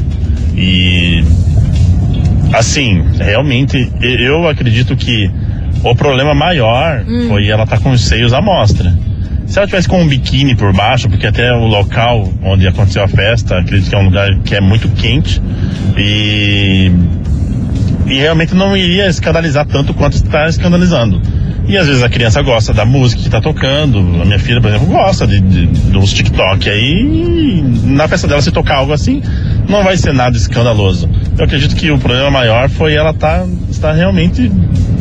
e 0.57 1.23
assim, 2.53 3.03
realmente 3.19 3.91
eu 4.01 4.49
acredito 4.49 4.97
que 4.97 5.31
o 5.83 5.95
problema 5.95 6.35
maior 6.35 7.05
Hum. 7.07 7.27
foi 7.29 7.49
ela 7.49 7.65
estar 7.65 7.81
com 7.81 7.91
os 7.91 8.03
seios 8.05 8.33
à 8.33 8.41
mostra. 8.41 8.97
Se 9.55 9.61
ela 9.61 9.69
tivesse 9.69 9.87
com 9.87 10.03
um 10.03 10.09
biquíni 10.09 10.57
por 10.57 10.73
baixo, 10.73 11.09
porque 11.09 11.29
até 11.29 11.53
o 11.53 11.65
local 11.69 12.29
onde 12.43 12.67
aconteceu 12.67 13.05
a 13.05 13.07
festa, 13.07 13.57
acredito 13.61 13.89
que 13.89 13.95
é 13.95 13.99
um 13.99 14.07
lugar 14.07 14.29
que 14.41 14.53
é 14.57 14.61
muito 14.61 14.89
quente 14.89 15.41
e 15.97 16.91
e 18.05 18.15
realmente 18.19 18.53
não 18.53 18.77
iria 18.77 19.07
escandalizar 19.07 19.65
tanto 19.65 19.95
quanto 19.95 20.15
está 20.15 20.49
escandalizando. 20.49 21.23
E 21.69 21.79
às 21.79 21.87
vezes 21.87 22.03
a 22.03 22.09
criança 22.09 22.43
gosta 22.43 22.75
da 22.75 22.85
música 22.85 23.23
que 23.23 23.29
está 23.29 23.41
tocando. 23.41 24.01
A 24.21 24.25
minha 24.25 24.41
filha, 24.41 24.61
por 24.61 24.71
exemplo, 24.71 24.87
gosta 24.89 25.25
de, 25.25 25.41
de- 25.41 25.67
dos 25.67 26.13
TikTok 26.13 26.69
aí. 26.69 27.63
na 27.85 28.09
festa 28.09 28.27
dela, 28.27 28.43
se 28.43 28.51
tocar 28.51 28.79
algo 28.79 28.93
assim, 28.93 29.23
não 29.69 29.85
vai 29.85 29.97
ser 29.97 30.13
nada 30.13 30.37
escandaloso. 30.37 31.09
Eu 31.39 31.45
acredito 31.45 31.77
que 31.77 31.93
o 31.93 31.99
problema 31.99 32.29
maior 32.29 32.69
foi 32.69 32.95
ela 32.95 33.15
tá, 33.15 33.47
estar 33.71 33.93
realmente 33.93 34.51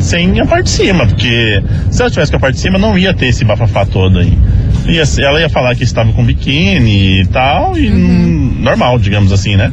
sem 0.03 0.39
a 0.39 0.45
parte 0.45 0.65
de 0.65 0.69
cima, 0.71 1.07
porque 1.07 1.63
se 1.89 2.01
ela 2.01 2.11
tivesse 2.11 2.31
com 2.31 2.37
a 2.37 2.39
parte 2.39 2.55
de 2.55 2.61
cima, 2.61 2.77
não 2.77 2.97
ia 2.97 3.13
ter 3.13 3.27
esse 3.27 3.45
bafafá 3.45 3.85
todo 3.85 4.19
aí. 4.19 4.37
Ia, 4.85 5.03
ela 5.19 5.39
ia 5.39 5.49
falar 5.49 5.75
que 5.75 5.83
estava 5.83 6.11
com 6.11 6.23
biquíni 6.25 7.21
e 7.21 7.25
tal, 7.27 7.77
e 7.77 7.89
hum, 7.89 8.57
normal, 8.59 8.99
digamos 8.99 9.31
assim, 9.31 9.55
né? 9.55 9.71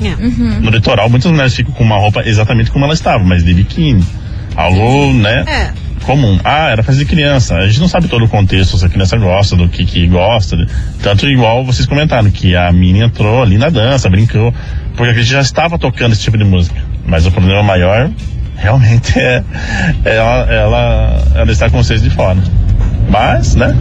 No 0.60 0.70
litoral, 0.70 1.10
muitas 1.10 1.30
mulheres 1.30 1.54
ficam 1.54 1.72
com 1.72 1.82
uma 1.82 1.96
roupa 1.96 2.22
exatamente 2.24 2.70
como 2.70 2.84
ela 2.84 2.94
estava, 2.94 3.22
mas 3.24 3.44
de 3.44 3.52
biquíni. 3.52 4.04
Algo, 4.54 5.12
né? 5.14 5.44
É. 5.46 5.90
Comum. 6.04 6.38
Ah, 6.42 6.70
era 6.70 6.82
festa 6.82 6.98
de 6.98 7.04
criança. 7.04 7.56
A 7.56 7.66
gente 7.66 7.80
não 7.80 7.88
sabe 7.88 8.08
todo 8.08 8.24
o 8.24 8.28
contexto, 8.28 8.76
se 8.78 8.84
a 8.84 8.88
criança 8.88 9.16
gosta, 9.16 9.56
do 9.56 9.68
que 9.68 9.84
que 9.84 10.06
gosta. 10.06 10.56
Tanto 11.02 11.26
igual 11.26 11.64
vocês 11.64 11.86
comentaram, 11.86 12.30
que 12.30 12.56
a 12.56 12.72
Mini 12.72 13.00
entrou 13.00 13.42
ali 13.42 13.58
na 13.58 13.68
dança, 13.68 14.08
brincou, 14.08 14.54
porque 14.96 15.10
a 15.10 15.14
gente 15.14 15.26
já 15.26 15.40
estava 15.40 15.78
tocando 15.78 16.12
esse 16.12 16.22
tipo 16.22 16.38
de 16.38 16.44
música. 16.44 16.80
Mas 17.04 17.26
o 17.26 17.30
problema 17.30 17.62
maior, 17.62 18.10
realmente, 18.60 19.18
é 19.18 19.42
ela, 20.04 20.52
ela, 20.52 21.22
ela 21.34 21.50
estar 21.52 21.70
com 21.70 21.82
vocês 21.82 22.02
de 22.02 22.10
fora. 22.10 22.38
Mas, 23.08 23.54
né? 23.54 23.74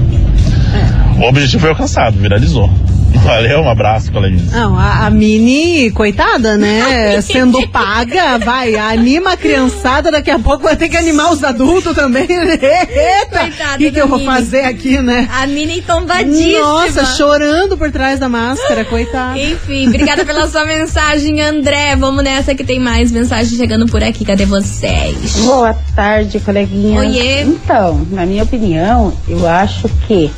O 1.18 1.24
objetivo 1.24 1.62
foi 1.62 1.70
alcançado, 1.70 2.18
viralizou. 2.18 2.72
Valeu, 3.24 3.60
um 3.60 3.70
abraço, 3.70 4.12
coleguinhas. 4.12 4.52
Não, 4.52 4.76
a, 4.78 5.06
a 5.06 5.10
Mini, 5.10 5.92
coitada, 5.92 6.58
né? 6.58 7.20
Sendo 7.22 7.68
paga, 7.70 8.38
vai, 8.40 8.76
anima 8.76 9.34
a 9.34 9.38
criançada, 9.38 10.10
daqui 10.12 10.32
a 10.32 10.40
pouco 10.40 10.64
vai 10.64 10.76
ter 10.76 10.90
que 10.90 10.98
animar 10.98 11.32
os 11.32 11.44
adultos 11.44 11.96
também. 11.96 12.28
né? 12.28 12.58
Eita! 12.62 13.40
Coitada 13.40 13.76
O 13.76 13.92
que, 13.92 14.00
eu 14.00 14.08
vou 14.08 14.18
Mini. 14.20 14.32
fazer 14.32 14.62
aqui, 14.62 15.00
né? 15.00 15.28
A 15.32 15.46
Mini 15.46 15.82
tombadíssima. 15.82 16.60
Nossa, 16.60 17.06
chorando 17.16 17.78
por 17.78 17.92
trás 17.92 18.20
da 18.20 18.28
máscara, 18.30 18.84
coitada. 18.86 19.38
Enfim, 19.38 19.88
obrigada 19.90 20.26
pela 20.26 20.48
sua 20.48 20.66
mensagem, 20.66 21.40
André. 21.42 21.96
Vamos 21.96 22.24
nessa 22.24 22.56
que 22.56 22.64
tem 22.64 22.80
mais 22.80 23.12
mensagem 23.12 23.58
chegando 23.58 23.86
por 23.86 24.04
aqui. 24.04 24.26
Cadê 24.26 24.46
vocês? 24.46 25.36
Boa 25.46 25.76
tarde, 25.96 26.40
coleguinha. 26.40 27.00
Oiê. 27.00 27.42
Então, 27.42 28.06
na 28.12 28.26
minha 28.26 28.44
opinião, 28.44 29.14
eu 29.28 29.48
acho 29.48 29.88
que 30.08 30.32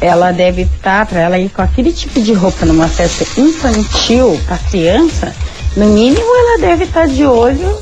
ela 0.00 0.32
deve 0.32 0.62
estar, 0.62 1.06
para 1.06 1.20
ela 1.20 1.38
ir 1.38 1.50
com 1.50 1.62
aquele 1.62 1.92
tipo 1.92 2.20
de 2.20 2.32
roupa 2.32 2.64
numa 2.64 2.88
festa 2.88 3.24
infantil 3.40 4.40
para 4.46 4.58
criança, 4.58 5.34
no 5.76 5.86
mínimo 5.86 6.24
ela 6.24 6.58
deve 6.58 6.84
estar 6.84 7.06
de 7.06 7.24
olho 7.24 7.78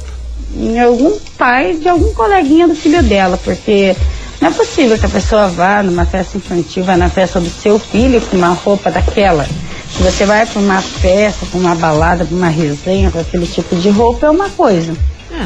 em 0.54 0.80
algum 0.80 1.18
pai 1.36 1.74
de 1.74 1.88
algum 1.88 2.12
coleguinha 2.14 2.66
do 2.66 2.74
filho 2.74 3.02
dela, 3.02 3.38
porque 3.38 3.94
não 4.40 4.48
é 4.48 4.50
possível 4.52 4.98
que 4.98 5.06
a 5.06 5.08
pessoa 5.08 5.48
vá 5.48 5.82
numa 5.82 6.04
festa 6.04 6.36
infantil, 6.36 6.84
vá 6.84 6.96
na 6.96 7.08
festa 7.08 7.40
do 7.40 7.50
seu 7.50 7.78
filho 7.78 8.20
com 8.20 8.36
uma 8.36 8.48
roupa 8.48 8.90
daquela. 8.90 9.46
Se 9.96 10.02
você 10.02 10.24
vai 10.26 10.46
para 10.46 10.60
uma 10.60 10.82
festa, 10.82 11.46
para 11.46 11.58
uma 11.58 11.74
balada, 11.74 12.24
para 12.24 12.36
uma 12.36 12.48
resenha 12.48 13.10
com 13.10 13.18
aquele 13.18 13.46
tipo 13.46 13.74
de 13.76 13.88
roupa, 13.88 14.26
é 14.26 14.30
uma 14.30 14.48
coisa. 14.50 14.94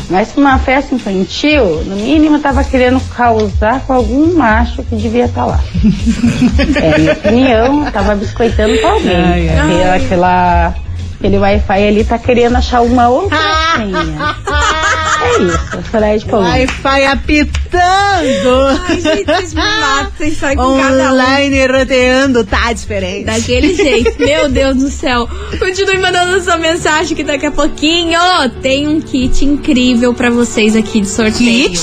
Mas 0.08 0.36
uma 0.36 0.58
festa 0.58 0.94
infantil, 0.94 1.84
no 1.84 1.96
mínimo 1.96 2.36
estava 2.36 2.62
querendo 2.64 3.00
causar 3.14 3.80
com 3.80 3.92
algum 3.92 4.34
macho 4.34 4.82
que 4.82 4.96
devia 4.96 5.26
estar 5.26 5.46
lá. 5.46 5.60
é, 6.82 6.98
minha 6.98 7.12
opinião, 7.12 7.90
tava 7.90 8.14
biscoitando 8.14 8.76
pra 8.78 8.90
alguém. 8.92 9.16
Ai, 9.16 9.48
ai. 9.48 9.96
Aquela, 9.96 10.74
aquele 11.18 11.38
Wi-Fi 11.38 11.88
ali 11.88 12.04
tá 12.04 12.18
querendo 12.18 12.56
achar 12.56 12.80
uma 12.82 13.08
outra 13.08 13.38
senha. 13.76 14.61
É 15.24 15.42
isso, 15.42 15.82
Fred 15.90 16.24
Paulo. 16.26 16.46
Wi-Fi 16.46 17.04
apitando. 17.06 18.78
Ai, 18.88 19.00
gente, 19.00 19.24
vocês 19.24 19.54
me 19.54 19.60
matam, 19.62 20.12
vocês 20.18 20.36
saem 20.36 20.56
com 20.56 20.76
cada 20.76 20.92
um. 21.04 21.12
Online 21.12 21.66
roteando, 21.66 22.44
tá 22.44 22.72
diferente. 22.72 23.24
Daquele 23.24 23.74
jeito, 23.74 24.18
meu 24.18 24.48
Deus 24.48 24.76
do 24.76 24.90
céu. 24.90 25.28
Continue 25.58 25.98
mandando 25.98 26.40
sua 26.42 26.56
mensagem 26.58 27.16
que 27.16 27.24
daqui 27.24 27.46
a 27.46 27.50
pouquinho 27.50 28.18
tem 28.60 28.86
um 28.88 29.00
kit 29.00 29.44
incrível 29.44 30.12
pra 30.14 30.30
vocês 30.30 30.74
aqui 30.76 31.00
de 31.00 31.08
sorteio. 31.08 31.70
Kit? 31.70 31.78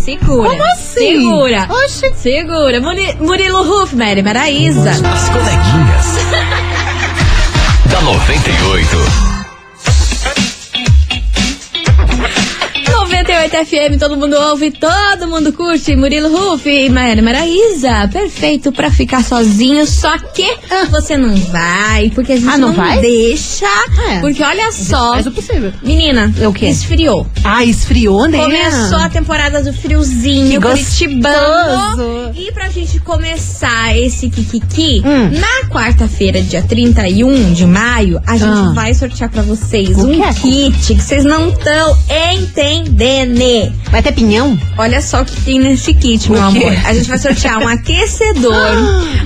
Segura. 0.00 0.50
Como 0.50 0.62
assim? 0.64 1.20
Segura. 1.22 1.68
Segura. 2.16 2.80
Muri- 2.80 3.16
Murilo 3.20 3.62
Ruf, 3.62 3.94
Mary 3.96 4.22
Maraíza. 4.22 4.90
As 4.90 5.00
coleguinhas. 5.28 6.14
da 7.90 8.00
98. 8.00 9.23
98 13.34 13.66
FM, 13.66 13.98
todo 13.98 14.16
mundo 14.16 14.36
ouve, 14.36 14.70
todo 14.70 15.26
mundo 15.28 15.52
curte. 15.52 15.96
Murilo 15.96 16.28
Ruff 16.34 16.68
e 16.70 16.88
Maiara 16.88 17.20
Maraíza. 17.20 18.08
Perfeito 18.12 18.70
pra 18.70 18.92
ficar 18.92 19.24
sozinho, 19.24 19.84
só 19.88 20.16
que 20.18 20.46
você 20.88 21.16
não 21.16 21.34
vai, 21.34 22.10
porque 22.14 22.32
a 22.34 22.36
gente 22.36 22.48
Ah, 22.48 22.56
não 22.56 22.72
vai? 22.72 23.00
deixa. 23.00 23.66
É. 24.08 24.20
Porque 24.20 24.40
olha 24.40 24.70
só. 24.70 25.14
faz 25.14 25.26
o 25.26 25.32
possível. 25.32 25.72
Menina, 25.82 26.32
O 26.46 26.52
quê? 26.52 26.66
esfriou. 26.66 27.26
Ah, 27.42 27.64
esfriou, 27.64 28.28
né? 28.28 28.38
Começou 28.38 28.98
a 28.98 29.08
temporada 29.08 29.60
do 29.64 29.72
friozinho, 29.72 30.60
curitibano. 30.60 32.32
E 32.36 32.52
pra 32.52 32.68
gente 32.68 33.00
começar 33.00 33.96
esse 33.98 34.30
Kikiki, 34.30 35.02
Hum. 35.04 35.30
na 35.40 35.68
quarta-feira, 35.70 36.40
dia 36.40 36.62
31 36.62 37.52
de 37.52 37.66
maio, 37.66 38.20
a 38.26 38.36
gente 38.36 38.48
Ah. 38.48 38.72
vai 38.74 38.94
sortear 38.94 39.28
pra 39.28 39.42
vocês 39.42 39.90
O 39.98 40.06
um 40.06 40.32
kit 40.34 40.94
que 40.94 41.02
vocês 41.02 41.24
não 41.24 41.48
estão 41.48 41.98
entendendo. 42.34 43.23
Vai 43.90 44.02
ter 44.02 44.12
pinhão? 44.12 44.58
Olha 44.76 45.00
só 45.00 45.22
o 45.22 45.24
que 45.24 45.40
tem 45.42 45.58
nesse 45.60 45.94
kit, 45.94 46.30
meu 46.30 46.42
amor. 46.42 46.72
A 46.84 46.92
gente 46.94 47.08
vai 47.08 47.18
sortear 47.18 47.58
um 47.62 47.68
aquecedor, 47.68 48.52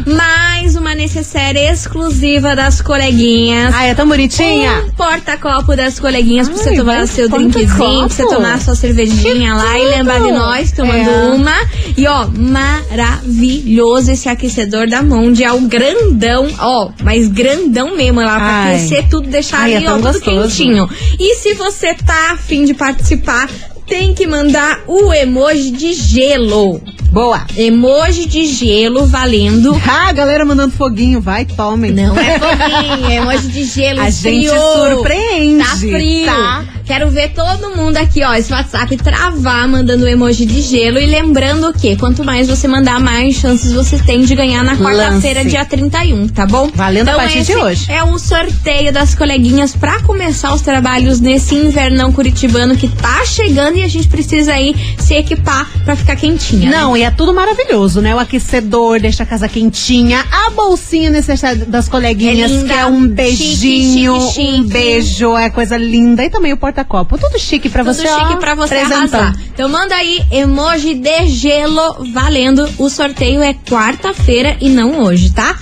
mais 0.07 0.77
uma 0.77 0.95
necessaire 0.95 1.59
exclusiva 1.59 2.55
das 2.55 2.81
coleguinhas. 2.81 3.75
Ah, 3.75 3.85
é 3.85 3.95
tão 3.95 4.07
bonitinha. 4.07 4.85
Um 4.87 4.91
porta-copo 4.93 5.75
das 5.77 5.99
coleguinhas 5.99 6.49
pra 6.49 6.57
você 6.59 6.69
Ai, 6.71 6.77
tomar 6.77 7.07
seu 7.09 7.29
drinkzinho, 7.29 7.67
pra 7.69 8.09
você 8.09 8.27
tomar 8.27 8.61
sua 8.61 8.75
cervejinha 8.75 9.55
lá 9.55 9.79
e 9.79 9.83
tudo. 9.83 9.91
lembrar 9.97 10.21
de 10.21 10.33
nós 10.33 10.73
tomando 10.73 10.99
É. 11.11 11.25
uma. 11.35 11.55
E 11.97 12.07
ó, 12.07 12.27
maravilhoso 12.29 14.11
esse 14.13 14.29
aquecedor 14.29 14.87
da 14.89 15.03
Monde. 15.03 15.43
É 15.45 15.53
o 15.53 15.61
grandão, 15.63 16.47
ó, 16.59 16.91
mas 17.03 17.29
grandão 17.29 17.97
mesmo 17.97 18.21
lá 18.21 18.37
pra 18.37 18.47
Ai. 18.47 18.75
aquecer 18.77 19.09
tudo, 19.09 19.29
deixar 19.29 19.61
Ai, 19.61 19.75
é 19.75 19.77
ali, 19.79 19.87
ó, 19.87 19.91
tão 19.93 20.01
tudo 20.03 20.13
gostoso. 20.13 20.49
quentinho. 20.57 20.89
E 21.19 21.35
se 21.37 21.55
você 21.55 21.95
tá 21.95 22.33
afim 22.33 22.65
de 22.65 22.75
participar, 22.75 23.49
tem 23.89 24.15
que 24.15 24.27
mandar 24.27 24.81
o 24.87 25.13
emoji 25.13 25.71
de 25.71 25.93
gelo. 25.95 26.81
Boa. 27.11 27.47
Emoji 27.57 28.27
de 28.27 28.47
gelo 28.47 29.07
valendo. 29.07 29.75
Ah, 29.89 30.09
a 30.09 30.13
galera 30.13 30.45
mandando 30.45 30.75
foguinho, 30.75 31.21
vai, 31.23 31.47
tomem. 31.47 31.91
Não 31.91 32.15
é 32.19 32.39
foguinho, 32.39 33.11
é 33.11 33.15
emoji 33.17 33.49
de 33.49 33.65
gelo. 33.65 34.01
A 34.09 34.11
gente 34.11 34.45
esfriou. 34.45 34.97
surpreende. 34.97 35.65
Tá 35.65 35.77
frio. 35.77 36.27
tá? 36.27 36.65
Quero 36.85 37.11
ver 37.11 37.31
todo 37.35 37.77
mundo 37.77 37.97
aqui, 37.99 38.23
ó, 38.25 38.35
esse 38.35 38.51
WhatsApp 38.53 38.97
travar 38.97 39.69
mandando 39.69 40.05
o 40.05 40.09
emoji 40.09 40.47
de 40.47 40.61
gelo. 40.63 40.99
E 40.99 41.07
lembrando 41.07 41.73
que 41.73 41.97
quanto 41.97 42.25
mais 42.25 42.49
você 42.49 42.67
mandar, 42.69 42.99
mais 43.01 43.37
chances 43.37 43.73
você 43.73 43.99
tem 43.99 44.23
de 44.23 44.35
ganhar 44.35 44.63
na 44.65 44.77
quarta-feira, 44.77 45.45
dia 45.45 45.65
31, 45.65 46.29
tá 46.29 46.47
bom? 46.47 46.71
Valendo 46.75 47.09
a 47.11 47.15
partir 47.15 47.43
de 47.43 47.57
hoje. 47.57 47.91
É 47.91 48.03
o 48.05 48.19
sorteio 48.19 48.93
das 48.93 49.15
coleguinhas 49.15 49.75
pra 49.77 50.03
começar 50.03 50.55
os 50.55 50.63
trabalhos 50.63 51.21
nesse 51.21 51.55
invernão 51.55 52.13
curitibano 52.13 52.77
que 52.77 52.89
tá 52.89 53.25
chegando 53.25 53.77
e 53.79 53.85
a 53.85 53.89
gente 53.89 54.09
precisa 54.09 54.53
aí 54.53 54.75
se 54.99 55.15
equipar 55.15 55.69
pra 55.85 55.97
ficar 55.97 56.17
quentinha. 56.17 56.71
né? 56.71 56.77
Não, 56.77 56.97
e 56.97 57.03
é 57.03 57.11
tudo 57.11 57.33
maravilhoso, 57.35 58.01
né? 58.01 58.15
O 58.15 58.19
aquecedor 58.19 59.01
deixa 59.01 59.23
a 59.23 59.27
casa 59.27 59.49
quentinha, 59.49 60.25
a 60.31 60.51
bolsinha 60.51 61.11
necessária 61.11 61.65
das 61.65 61.89
coleguinhas, 61.89 62.51
É 62.51 62.55
linda, 62.55 62.75
que 62.75 62.81
é 62.81 62.87
um 62.87 63.07
beijinho, 63.07 64.15
chique, 64.21 64.33
chique, 64.35 64.57
um 64.57 64.59
chique. 64.63 64.73
beijo, 64.73 65.37
é 65.37 65.51
coisa 65.51 65.77
linda. 65.77 66.25
E 66.25 66.31
também 66.31 66.53
o 66.53 66.57
porta-copo, 66.57 67.17
tudo 67.19 67.39
chique 67.39 67.69
pra 67.69 67.83
Tudo 67.85 67.95
você, 67.95 68.03
chique 68.07 68.33
ó, 68.35 68.37
pra 68.37 68.55
você 68.55 68.75
presentão. 68.77 69.21
arrasar. 69.21 69.37
Então 69.53 69.69
manda 69.69 69.95
aí 69.95 70.23
emoji 70.31 70.95
de 70.95 71.27
gelo 71.29 72.05
valendo. 72.13 72.69
O 72.79 72.89
sorteio 72.91 73.43
é 73.43 73.55
quarta-feira 73.69 74.57
e 74.61 74.69
não 74.69 75.01
hoje, 75.03 75.31
tá? 75.33 75.57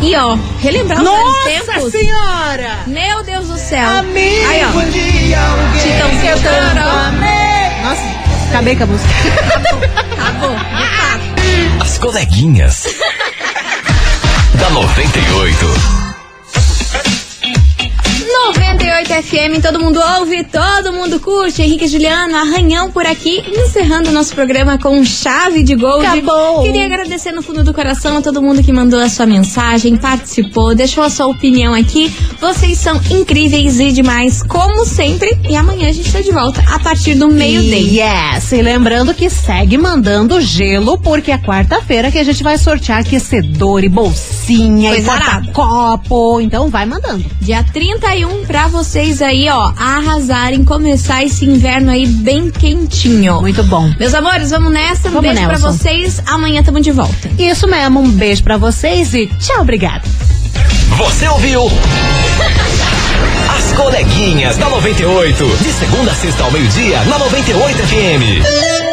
E 0.00 0.14
ó, 0.14 0.36
relembrar 0.60 0.98
os 0.98 1.04
Nossa 1.04 1.48
tempos. 1.48 1.90
senhora! 1.92 2.78
Meu 2.86 3.24
Deus 3.24 3.48
do 3.48 3.58
céu. 3.58 3.88
Amigo 3.98 4.46
Aí, 4.48 4.62
ó. 4.64 4.70
de 4.90 5.34
alguém 5.34 5.98
Nossa, 7.82 8.02
acabei 8.48 8.76
com 8.76 8.84
a 8.84 8.86
música. 8.86 9.10
Acabou. 10.18 10.56
As 11.80 11.98
coleguinhas. 11.98 12.84
da 14.58 14.70
98. 14.70 15.97
98 18.98 19.22
FM, 19.22 19.62
todo 19.62 19.78
mundo 19.78 20.00
ouve, 20.18 20.42
todo 20.42 20.92
mundo 20.92 21.20
curte. 21.20 21.62
Henrique 21.62 21.84
e 21.84 21.88
Juliano, 21.88 22.36
arranhão 22.36 22.90
por 22.90 23.06
aqui, 23.06 23.44
encerrando 23.46 24.10
o 24.10 24.12
nosso 24.12 24.34
programa 24.34 24.76
com 24.76 25.04
chave 25.04 25.62
de 25.62 25.76
gold. 25.76 26.04
Acabou. 26.04 26.62
Queria 26.62 26.84
agradecer 26.84 27.30
no 27.30 27.40
fundo 27.40 27.62
do 27.62 27.72
coração 27.72 28.16
a 28.16 28.22
todo 28.22 28.42
mundo 28.42 28.60
que 28.60 28.72
mandou 28.72 28.98
a 28.98 29.08
sua 29.08 29.24
mensagem, 29.24 29.96
participou, 29.96 30.74
deixou 30.74 31.04
a 31.04 31.10
sua 31.10 31.26
opinião 31.26 31.74
aqui. 31.74 32.12
Vocês 32.40 32.78
são 32.78 33.00
incríveis 33.10 33.78
e 33.78 33.92
demais, 33.92 34.42
como 34.42 34.84
sempre. 34.84 35.38
E 35.48 35.54
amanhã 35.54 35.88
a 35.88 35.92
gente 35.92 36.12
tá 36.12 36.20
de 36.20 36.32
volta 36.32 36.60
a 36.66 36.80
partir 36.80 37.14
do 37.14 37.28
meio-dia. 37.28 38.34
Yes, 38.34 38.50
e 38.50 38.60
lembrando 38.62 39.14
que 39.14 39.30
segue 39.30 39.78
mandando 39.78 40.40
gelo, 40.40 40.98
porque 40.98 41.30
é 41.30 41.38
quarta-feira 41.38 42.10
que 42.10 42.18
a 42.18 42.24
gente 42.24 42.42
vai 42.42 42.58
sortear 42.58 43.00
aquecedor 43.00 43.84
e 43.84 43.88
bolsinha 43.88 44.90
Coisa 44.90 45.02
e 45.02 45.04
porta-copo. 45.04 46.40
Então 46.40 46.68
vai 46.68 46.84
mandando. 46.84 47.24
Dia 47.40 47.62
31 47.62 48.44
pra 48.44 48.66
vocês 48.88 49.20
aí, 49.20 49.46
ó, 49.50 49.70
arrasarem, 49.76 50.64
começar 50.64 51.22
esse 51.22 51.44
inverno 51.44 51.90
aí 51.90 52.06
bem 52.06 52.50
quentinho. 52.50 53.38
Muito 53.42 53.62
bom. 53.64 53.92
Meus 53.98 54.14
amores, 54.14 54.48
vamos 54.48 54.72
nessa. 54.72 55.10
Um 55.10 55.12
Vamos, 55.12 55.30
beijo 55.30 55.46
pra 55.46 55.58
Nelson. 55.58 55.72
vocês. 55.72 56.22
Amanhã 56.26 56.62
tamo 56.62 56.80
de 56.80 56.90
volta. 56.90 57.30
Isso 57.38 57.68
mesmo, 57.68 58.00
um 58.00 58.10
beijo 58.10 58.42
pra 58.42 58.56
vocês 58.56 59.12
e 59.12 59.26
tchau, 59.38 59.60
obrigada. 59.60 60.04
Você 60.96 61.28
ouviu? 61.28 61.70
As 63.58 63.72
coleguinhas 63.76 64.56
da 64.56 64.70
98. 64.70 65.44
De 65.62 65.70
segunda 65.70 66.10
a 66.10 66.14
sexta 66.14 66.44
ao 66.44 66.50
meio-dia, 66.50 66.98
na 67.04 67.18
98 67.18 67.78
FM. 67.82 68.87